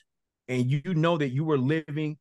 [0.49, 2.19] and you know that you were living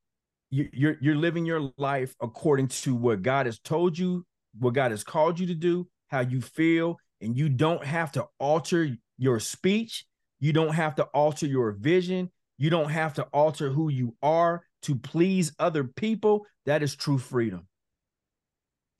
[0.51, 4.25] you're you're living your life according to what God has told you,
[4.59, 8.27] what God has called you to do, how you feel, and you don't have to
[8.39, 10.05] alter your speech,
[10.39, 14.63] you don't have to alter your vision, you don't have to alter who you are
[14.83, 16.45] to please other people.
[16.65, 17.67] That is true freedom.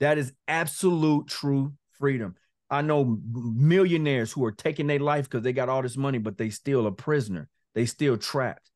[0.00, 2.34] That is absolute true freedom.
[2.70, 6.38] I know millionaires who are taking their life because they got all this money, but
[6.38, 7.48] they still a prisoner.
[7.74, 8.70] They still trapped.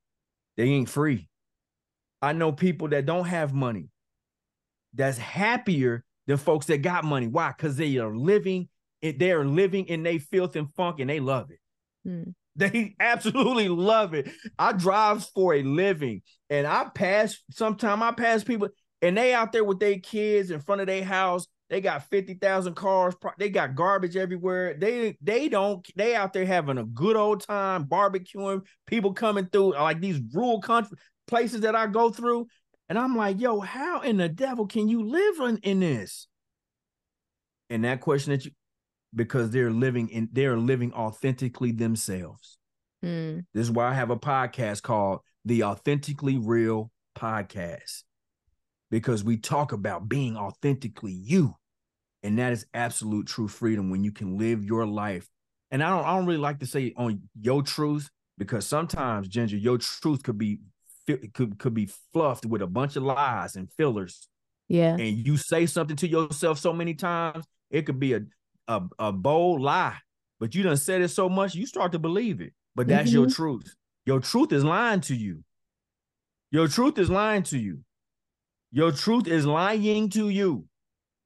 [0.57, 1.29] They ain't free.
[2.27, 3.89] I know people that don't have money
[4.93, 7.29] that's happier than folks that got money.
[7.29, 7.53] Why?
[7.57, 8.69] Because they are living,
[9.01, 11.61] they are living in they filth and funk and they love it.
[12.05, 12.31] Hmm.
[12.59, 14.31] They absolutely love it.
[14.59, 18.69] I drive for a living and I pass, sometimes I pass people
[19.03, 21.47] and they out there with their kids in front of their house.
[21.69, 23.15] They got 50,000 cars.
[23.39, 24.73] They got garbage everywhere.
[24.73, 28.63] They they don't they out there having a good old time barbecuing.
[28.87, 30.97] People coming through like these rural country
[31.27, 32.47] places that I go through.
[32.89, 36.29] And I'm like, yo, how in the devil can you live in, in this?
[37.69, 38.53] And that question that you
[39.15, 42.59] because they're living in they're living authentically themselves.
[43.05, 43.45] Mm.
[43.55, 48.03] This is why I have a podcast called the Authentically Real Podcast.
[48.91, 51.55] Because we talk about being authentically you.
[52.23, 55.29] And that is absolute true freedom when you can live your life.
[55.71, 58.09] And I don't I don't really like to say on your truth
[58.39, 60.61] because sometimes Ginger, your truth could be
[61.07, 64.29] could could be fluffed with a bunch of lies and fillers.
[64.69, 64.95] Yeah.
[64.95, 68.23] And you say something to yourself so many times, it could be a
[68.69, 69.97] a, a bold lie,
[70.41, 72.53] but you done said it so much, you start to believe it.
[72.75, 73.21] But that's mm-hmm.
[73.21, 73.75] your truth.
[74.05, 75.43] Your truth is lying to you.
[76.51, 77.81] Your truth is lying to you.
[78.71, 80.65] Your truth is lying to you.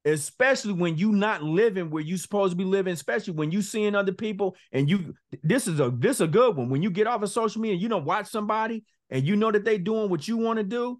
[0.03, 3.93] Especially when you not living where you supposed to be living, especially when you seeing
[3.93, 5.13] other people and you
[5.43, 6.69] this is a this is a good one.
[6.69, 9.65] When you get off of social media, you don't watch somebody and you know that
[9.65, 10.99] they doing what you want to do,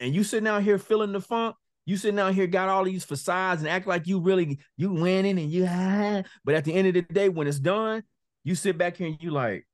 [0.00, 1.54] and you sitting out here feeling the funk,
[1.84, 5.38] you sitting out here got all these facades and act like you really you winning
[5.38, 8.02] and you ah, but at the end of the day, when it's done,
[8.42, 9.66] you sit back here and you like,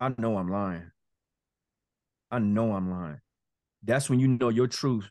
[0.00, 0.90] I know I'm lying.
[2.30, 3.20] I know I'm lying.
[3.82, 5.08] That's when you know your truth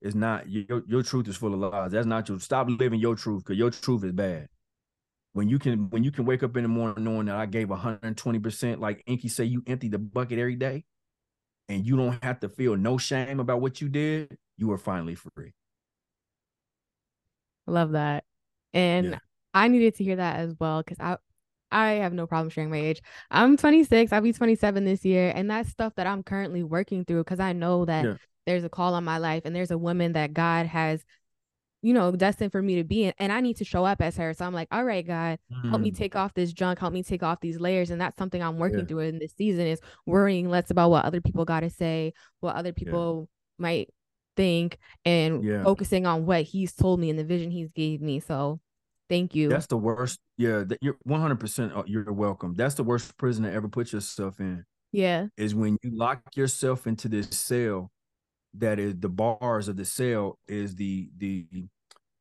[0.00, 1.92] is not your your truth is full of lies.
[1.92, 4.48] That's not your stop living your truth because your truth is bad
[5.32, 7.68] when you can when you can wake up in the morning knowing that I gave
[7.68, 10.84] 120%, like Inky say, you empty the bucket every day,
[11.68, 15.14] and you don't have to feel no shame about what you did, you are finally
[15.14, 15.52] free.
[17.66, 18.24] Love that.
[18.72, 19.18] And yeah.
[19.54, 21.16] I needed to hear that as well because I
[21.70, 23.00] I have no problem sharing my age.
[23.30, 24.12] I'm 26.
[24.12, 25.32] I'll be 27 this year.
[25.34, 28.14] And that's stuff that I'm currently working through because I know that yeah.
[28.46, 31.04] there's a call on my life and there's a woman that God has
[31.82, 33.14] you know, destined for me to be in.
[33.18, 34.34] And I need to show up as her.
[34.34, 35.70] So I'm like, all right, God, mm.
[35.70, 35.96] help me mm.
[35.96, 37.90] take off this junk, help me take off these layers.
[37.90, 38.84] And that's something I'm working yeah.
[38.84, 42.72] through in this season is worrying less about what other people gotta say, what other
[42.72, 43.28] people
[43.58, 43.62] yeah.
[43.62, 43.88] might
[44.36, 45.62] think, and yeah.
[45.64, 48.20] focusing on what he's told me and the vision he's gave me.
[48.20, 48.60] So
[49.08, 49.48] thank you.
[49.48, 50.18] That's the worst.
[50.36, 52.54] Yeah, that you're 100 percent uh, you're welcome.
[52.56, 54.64] That's the worst prison to ever put yourself in.
[54.92, 55.26] Yeah.
[55.38, 57.90] Is when you lock yourself into this cell
[58.54, 61.46] that is the bars of the cell is the the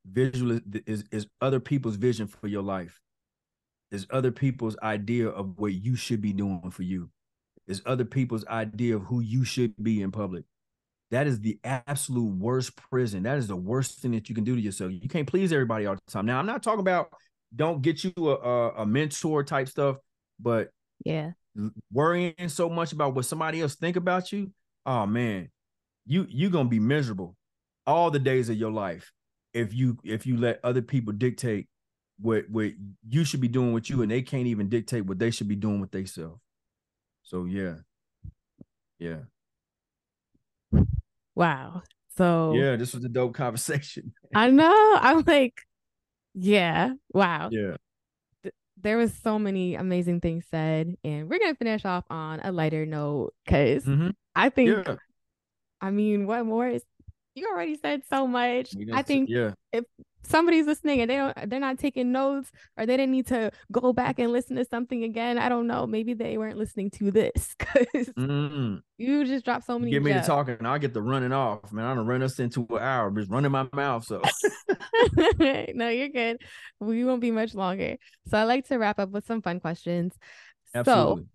[0.05, 2.99] visual is is other people's vision for your life.
[3.91, 7.09] Is other people's idea of what you should be doing for you.
[7.67, 10.45] Is other people's idea of who you should be in public.
[11.11, 13.23] That is the absolute worst prison.
[13.23, 14.91] That is the worst thing that you can do to yourself.
[14.91, 16.27] You can't please everybody all the time.
[16.27, 17.09] Now i'm not talking about
[17.55, 19.97] don't get you a, a, a mentor type stuff
[20.39, 20.69] but
[21.03, 21.31] yeah.
[21.91, 24.51] worrying so much about what somebody else think about you
[24.85, 25.49] oh man
[26.09, 27.35] you you're gonna be miserable
[27.85, 29.13] all the days of your life
[29.53, 31.67] if you if you let other people dictate
[32.19, 32.71] what what
[33.07, 35.55] you should be doing with you and they can't even dictate what they should be
[35.55, 36.41] doing with themselves
[37.23, 37.75] so yeah.
[38.97, 39.19] Yeah.
[41.35, 41.83] Wow.
[42.17, 44.13] So yeah this was a dope conversation.
[44.35, 44.97] I know.
[44.99, 45.61] I'm like
[46.33, 46.93] yeah.
[47.13, 47.49] Wow.
[47.51, 47.77] Yeah.
[48.81, 52.85] There was so many amazing things said and we're gonna finish off on a lighter
[52.85, 54.09] note because mm-hmm.
[54.35, 54.95] i think yeah.
[55.81, 56.83] I mean, what more is
[57.35, 58.73] you already said so much.
[58.93, 59.51] I think yeah.
[59.71, 59.85] if
[60.23, 63.93] somebody's listening and they don't they're not taking notes or they didn't need to go
[63.93, 65.87] back and listen to something again, I don't know.
[65.87, 68.75] Maybe they weren't listening to this because mm-hmm.
[68.97, 69.91] you just dropped so many.
[69.91, 71.85] Get me to talking, I'll get the running off, man.
[71.85, 74.05] I'm gonna run us into an hour, just running my mouth.
[74.05, 74.21] So
[75.39, 76.41] no, you're good.
[76.79, 77.97] We won't be much longer.
[78.27, 80.13] So I like to wrap up with some fun questions.
[80.75, 81.23] Absolutely.
[81.23, 81.27] So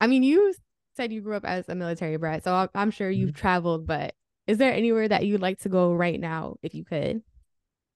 [0.00, 0.54] I mean, you
[0.96, 3.40] said you grew up as a military brat, so I'm sure you've mm-hmm.
[3.40, 3.86] traveled.
[3.86, 4.14] But
[4.46, 7.22] is there anywhere that you'd like to go right now, if you could?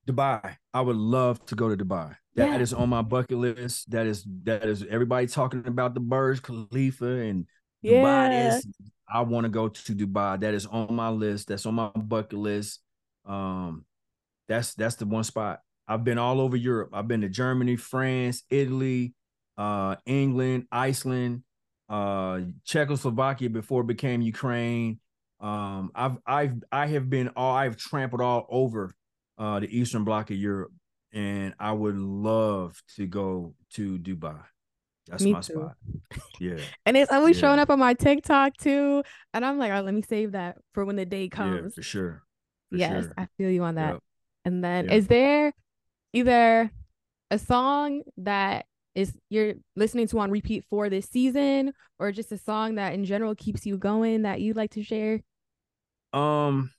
[0.09, 0.57] Dubai.
[0.72, 2.16] I would love to go to Dubai.
[2.34, 2.59] That yeah.
[2.59, 3.90] is on my bucket list.
[3.90, 7.46] That is that is everybody talking about the Burj Khalifa and
[7.82, 8.03] yeah.
[8.03, 8.57] Dubai.
[8.57, 8.66] Is,
[9.12, 10.40] I want to go to Dubai.
[10.40, 11.49] That is on my list.
[11.49, 12.80] That's on my bucket list.
[13.26, 13.84] Um,
[14.49, 15.61] that's that's the one spot.
[15.86, 16.90] I've been all over Europe.
[16.92, 19.14] I've been to Germany, France, Italy,
[19.57, 21.42] uh, England, Iceland,
[21.89, 25.01] uh, Czechoslovakia before it became Ukraine.
[25.41, 28.95] Um, I've I've I have been all I've trampled all over
[29.39, 30.72] uh, the Eastern Bloc of Europe,
[31.12, 34.41] and I would love to go to Dubai.
[35.09, 35.55] That's me my too.
[35.55, 35.76] spot.
[36.39, 36.59] Yeah.
[36.86, 37.41] and it's always yeah.
[37.41, 39.03] showing up on my TikTok too.
[39.32, 41.72] And I'm like, oh, let me save that for when the day comes.
[41.72, 42.22] Yeah, for sure.
[42.70, 43.14] For yes, sure.
[43.16, 43.95] I feel you on that.
[43.95, 44.03] Yep.
[44.45, 44.95] And then yep.
[44.95, 45.53] is there
[46.12, 46.70] either
[47.30, 48.66] a song that
[48.99, 53.05] is you're listening to on repeat for this season or just a song that in
[53.05, 55.20] general keeps you going that you'd like to share?
[56.12, 56.72] Um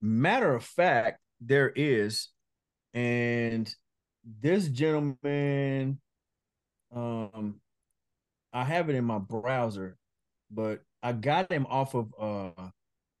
[0.00, 2.28] matter of fact, there is
[2.94, 3.72] and
[4.40, 6.00] this gentleman
[6.94, 7.60] um
[8.54, 9.98] I have it in my browser,
[10.50, 12.70] but I got him off of uh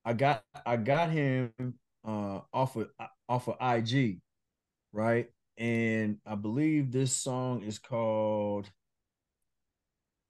[0.06, 1.52] I got I got him
[2.02, 2.88] uh off of
[3.28, 4.20] off of IG,
[4.94, 5.28] right?
[5.58, 8.70] And I believe this song is called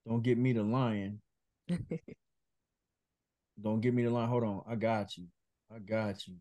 [0.06, 1.20] "Don't Get Me the Lion."
[3.60, 4.28] Don't get me the line.
[4.28, 5.26] Hold on, I got you.
[5.74, 6.34] I got you.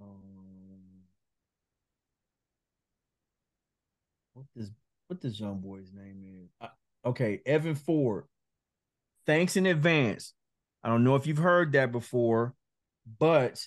[0.00, 1.04] Um,
[4.34, 4.70] what this
[5.06, 6.50] what this young boy's name is?
[6.60, 6.68] I,
[7.08, 8.24] okay, Evan Ford.
[9.24, 10.34] Thanks in advance.
[10.82, 12.54] I don't know if you've heard that before,
[13.18, 13.64] but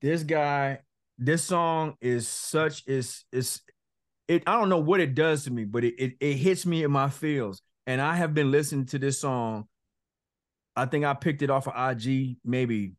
[0.00, 0.80] this guy
[1.18, 3.60] this song is such is is
[4.28, 6.84] it I don't know what it does to me, but it, it it hits me
[6.84, 7.62] in my feels.
[7.86, 9.68] And I have been listening to this song.
[10.74, 12.94] I think I picked it off of IG maybe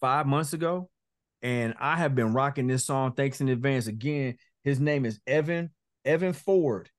[0.00, 0.90] five months ago.
[1.40, 3.12] And I have been rocking this song.
[3.12, 3.86] Thanks in advance.
[3.86, 5.70] Again, his name is Evan,
[6.04, 6.90] Evan Ford.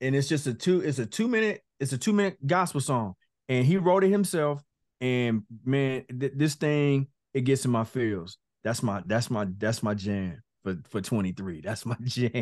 [0.00, 3.14] And it's just a two, it's a two minute, it's a two minute gospel song.
[3.48, 4.62] And he wrote it himself.
[5.00, 8.38] And man, th- this thing, it gets in my feels.
[8.64, 11.60] That's my that's my that's my jam for for 23.
[11.60, 12.32] That's my jam.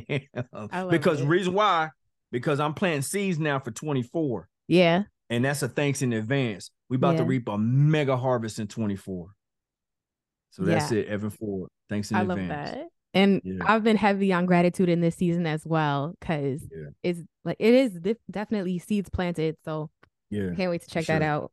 [0.88, 1.26] because it.
[1.26, 1.90] reason why
[2.30, 4.48] because I'm planting seeds now for 24.
[4.68, 5.02] Yeah.
[5.28, 6.70] And that's a thanks in advance.
[6.88, 7.20] We about yeah.
[7.20, 9.28] to reap a mega harvest in 24.
[10.50, 10.98] So that's yeah.
[10.98, 11.70] it, Evan Ford.
[11.88, 12.40] Thanks in I advance.
[12.40, 12.88] I love that.
[13.14, 13.62] And yeah.
[13.66, 16.66] I've been heavy on gratitude in this season as well because
[17.02, 17.98] it's like it is
[18.30, 19.56] definitely seeds planted.
[19.64, 19.90] So
[20.30, 21.18] yeah, can't wait to check sure.
[21.18, 21.52] that out.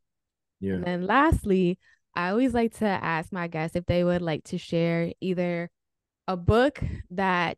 [0.61, 0.73] Yeah.
[0.75, 1.77] And then lastly,
[2.19, 5.69] I always like to ask my guests if they would like to share either
[6.27, 7.57] a book that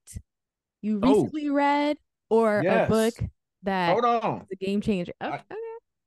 [0.83, 1.09] you oh.
[1.09, 1.97] recently oh, read
[2.29, 2.85] or yes.
[2.85, 3.13] a book
[3.63, 5.13] that hold on the game changer.
[5.19, 5.41] Oh, I,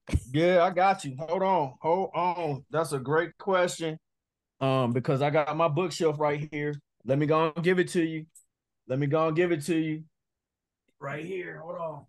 [0.08, 0.20] okay.
[0.32, 1.16] yeah, I got you.
[1.18, 1.74] Hold on.
[1.80, 2.64] Hold on.
[2.70, 3.98] That's a great question.
[4.60, 6.76] Um, because I got my bookshelf right here.
[7.04, 8.26] Let me go and give it to you.
[8.86, 10.04] Let me go and give it to you.
[11.00, 11.58] Right here.
[11.58, 12.06] Hold on.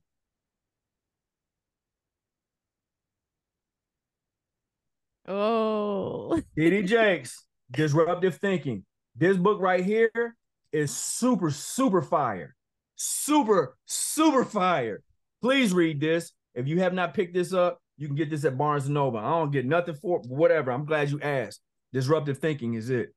[5.28, 6.40] Oh.
[6.58, 6.84] T.D.
[6.84, 8.86] Jakes, Disruptive Thinking.
[9.16, 10.36] This book right here
[10.72, 12.56] is super, super fire.
[12.96, 15.02] Super, super fire.
[15.42, 16.32] Please read this.
[16.54, 19.20] If you have not picked this up, you can get this at Barnes Noble.
[19.20, 20.72] I don't get nothing for it, whatever.
[20.72, 21.62] I'm glad you asked.
[21.94, 23.14] Disruptive Thinking is it.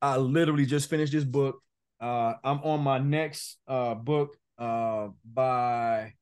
[0.00, 1.62] I literally just finished this book.
[2.00, 6.14] Uh, I'm on my next uh, book uh, by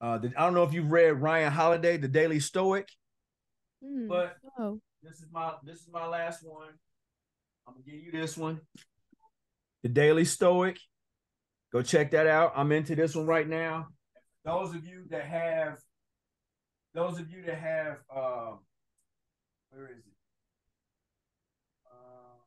[0.00, 2.88] uh, the, I don't know if you've read Ryan Holiday, The Daily Stoic,
[3.84, 4.80] mm, but oh.
[5.02, 6.70] this is my this is my last one.
[7.66, 8.60] I'm gonna give you this one,
[9.82, 10.78] The Daily Stoic.
[11.72, 12.52] Go check that out.
[12.56, 13.88] I'm into this one right now.
[14.44, 15.78] Those of you that have,
[16.94, 18.58] those of you that have, um
[19.70, 20.12] where is it?
[21.86, 22.40] Uh,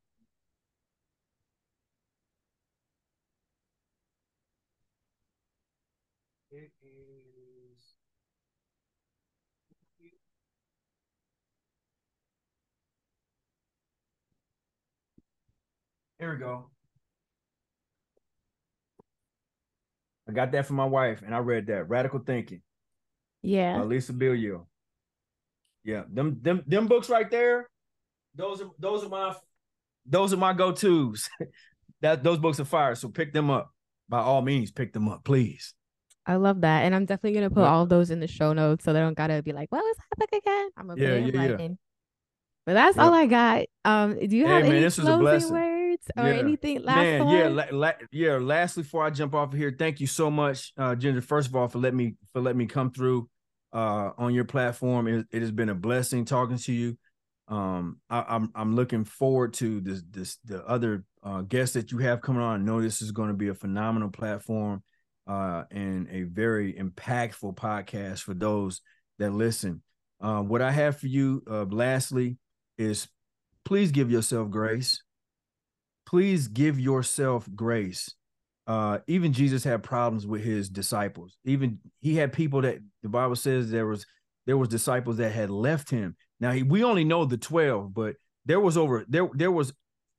[6.51, 7.03] it is.
[16.23, 16.69] Here we go.
[20.25, 22.61] I got that from my wife, and I read that Radical Thinking.
[23.41, 24.65] Yeah, uh, Lisa Bilyeu.
[25.83, 27.69] Yeah, them them them books right there.
[28.35, 29.35] Those are those are my
[30.05, 31.29] those are my go tos.
[32.01, 32.95] that those books are fire.
[32.95, 33.73] So pick them up
[34.07, 34.71] by all means.
[34.71, 35.73] Pick them up, please.
[36.25, 38.93] I love that, and I'm definitely gonna put all those in the show notes so
[38.93, 41.67] they don't gotta be like, "What was that book again?" I'm gonna yeah, yeah, yeah.
[42.65, 43.05] But that's yep.
[43.05, 43.65] all I got.
[43.83, 46.11] Um, do you have man, any closing words?
[46.17, 46.39] or yeah.
[46.39, 48.37] anything last Man, yeah, la- la- yeah.
[48.37, 51.21] Lastly, before I jump off of here, thank you so much, uh, Ginger.
[51.21, 53.29] First of all, for letting me for letting me come through
[53.71, 55.07] uh, on your platform.
[55.07, 56.97] It, it, has been a blessing talking to you.
[57.47, 61.91] Um, I, am I'm, I'm looking forward to this this the other uh, guests that
[61.91, 62.61] you have coming on.
[62.61, 64.83] I know this is going to be a phenomenal platform
[65.27, 68.81] uh, and a very impactful podcast for those
[69.19, 69.81] that listen.
[70.21, 72.37] Uh, what I have for you, uh, lastly,
[72.77, 73.09] is
[73.65, 75.01] please give yourself grace
[76.13, 78.13] please give yourself grace.
[78.67, 81.39] Uh, even Jesus had problems with his disciples.
[81.43, 84.05] Even he had people that the Bible says there was
[84.45, 86.15] there was disciples that had left him.
[86.39, 89.73] Now he, we only know the 12, but there was over there there was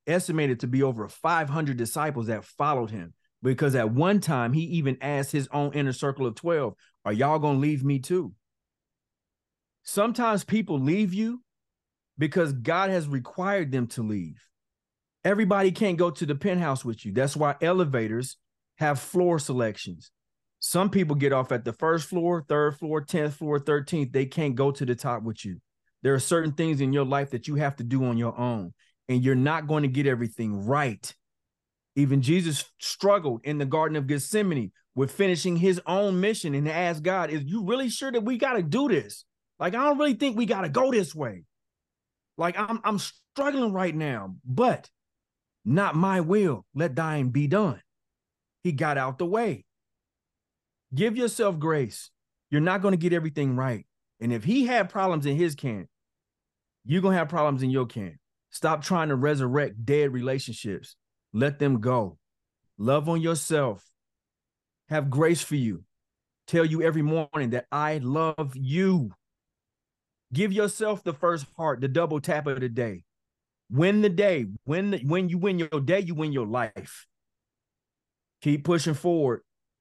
[0.05, 4.99] estimated to be over 500 disciples that followed him because at one time he even
[5.01, 6.75] asked his own inner circle of 12,
[7.05, 8.33] "Are y'all going to leave me too?"
[9.85, 11.45] Sometimes people leave you
[12.19, 14.45] because God has required them to leave.
[15.25, 17.13] Everybody can't go to the penthouse with you.
[17.13, 18.37] That's why elevators
[18.77, 20.11] have floor selections.
[20.61, 24.13] Some people get off at the first floor, third floor, 10th floor, 13th.
[24.13, 25.61] They can't go to the top with you.
[26.03, 28.75] There are certain things in your life that you have to do on your own,
[29.09, 31.15] and you're not going to get everything right.
[31.97, 37.03] Even Jesus struggled in the Garden of Gethsemane with finishing his own mission and asked
[37.03, 39.25] God, Is you really sure that we got to do this?
[39.59, 41.45] Like, I don't really think we got to go this way.
[42.37, 44.91] Like, I'm, I'm struggling right now, but
[45.65, 47.81] not my will, let thine be done.
[48.63, 49.65] He got out the way.
[50.95, 52.11] Give yourself grace.
[52.51, 53.87] You're not going to get everything right.
[54.21, 55.89] And if he had problems in his camp,
[56.85, 58.15] you're going to have problems in your camp.
[58.51, 60.97] Stop trying to resurrect dead relationships.
[61.33, 62.19] Let them go.
[62.79, 63.85] Love on yourself.
[64.89, 65.85] Have grace for you.
[66.47, 69.13] Tell you every morning that I love you.
[70.33, 73.05] Give yourself the first heart, the double tap of the day.
[73.71, 74.47] Win the day.
[74.65, 77.07] When the, when you win your day, you win your life.
[78.43, 79.41] Keep pushing forward.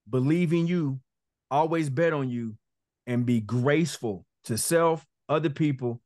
[0.09, 0.99] Believe in you.
[1.51, 2.55] Always bet on you
[3.05, 6.01] and be graceful to self, other people,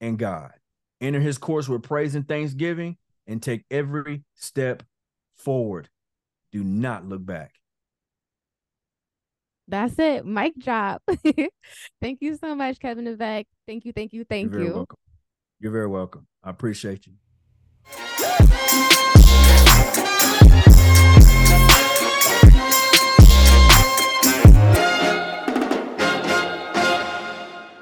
[0.00, 0.52] and God.
[1.00, 4.82] Enter his course with praise and thanksgiving and take every step
[5.36, 5.88] forward.
[6.50, 7.54] Do not look back.
[9.68, 10.24] That's it.
[10.24, 11.02] Mic drop.
[12.00, 13.44] thank you so much, Kevin Nivek.
[13.66, 14.72] Thank you, thank you, thank You're you.
[14.72, 14.96] Welcome.
[15.60, 16.26] You're very welcome.
[16.48, 17.12] I appreciate you.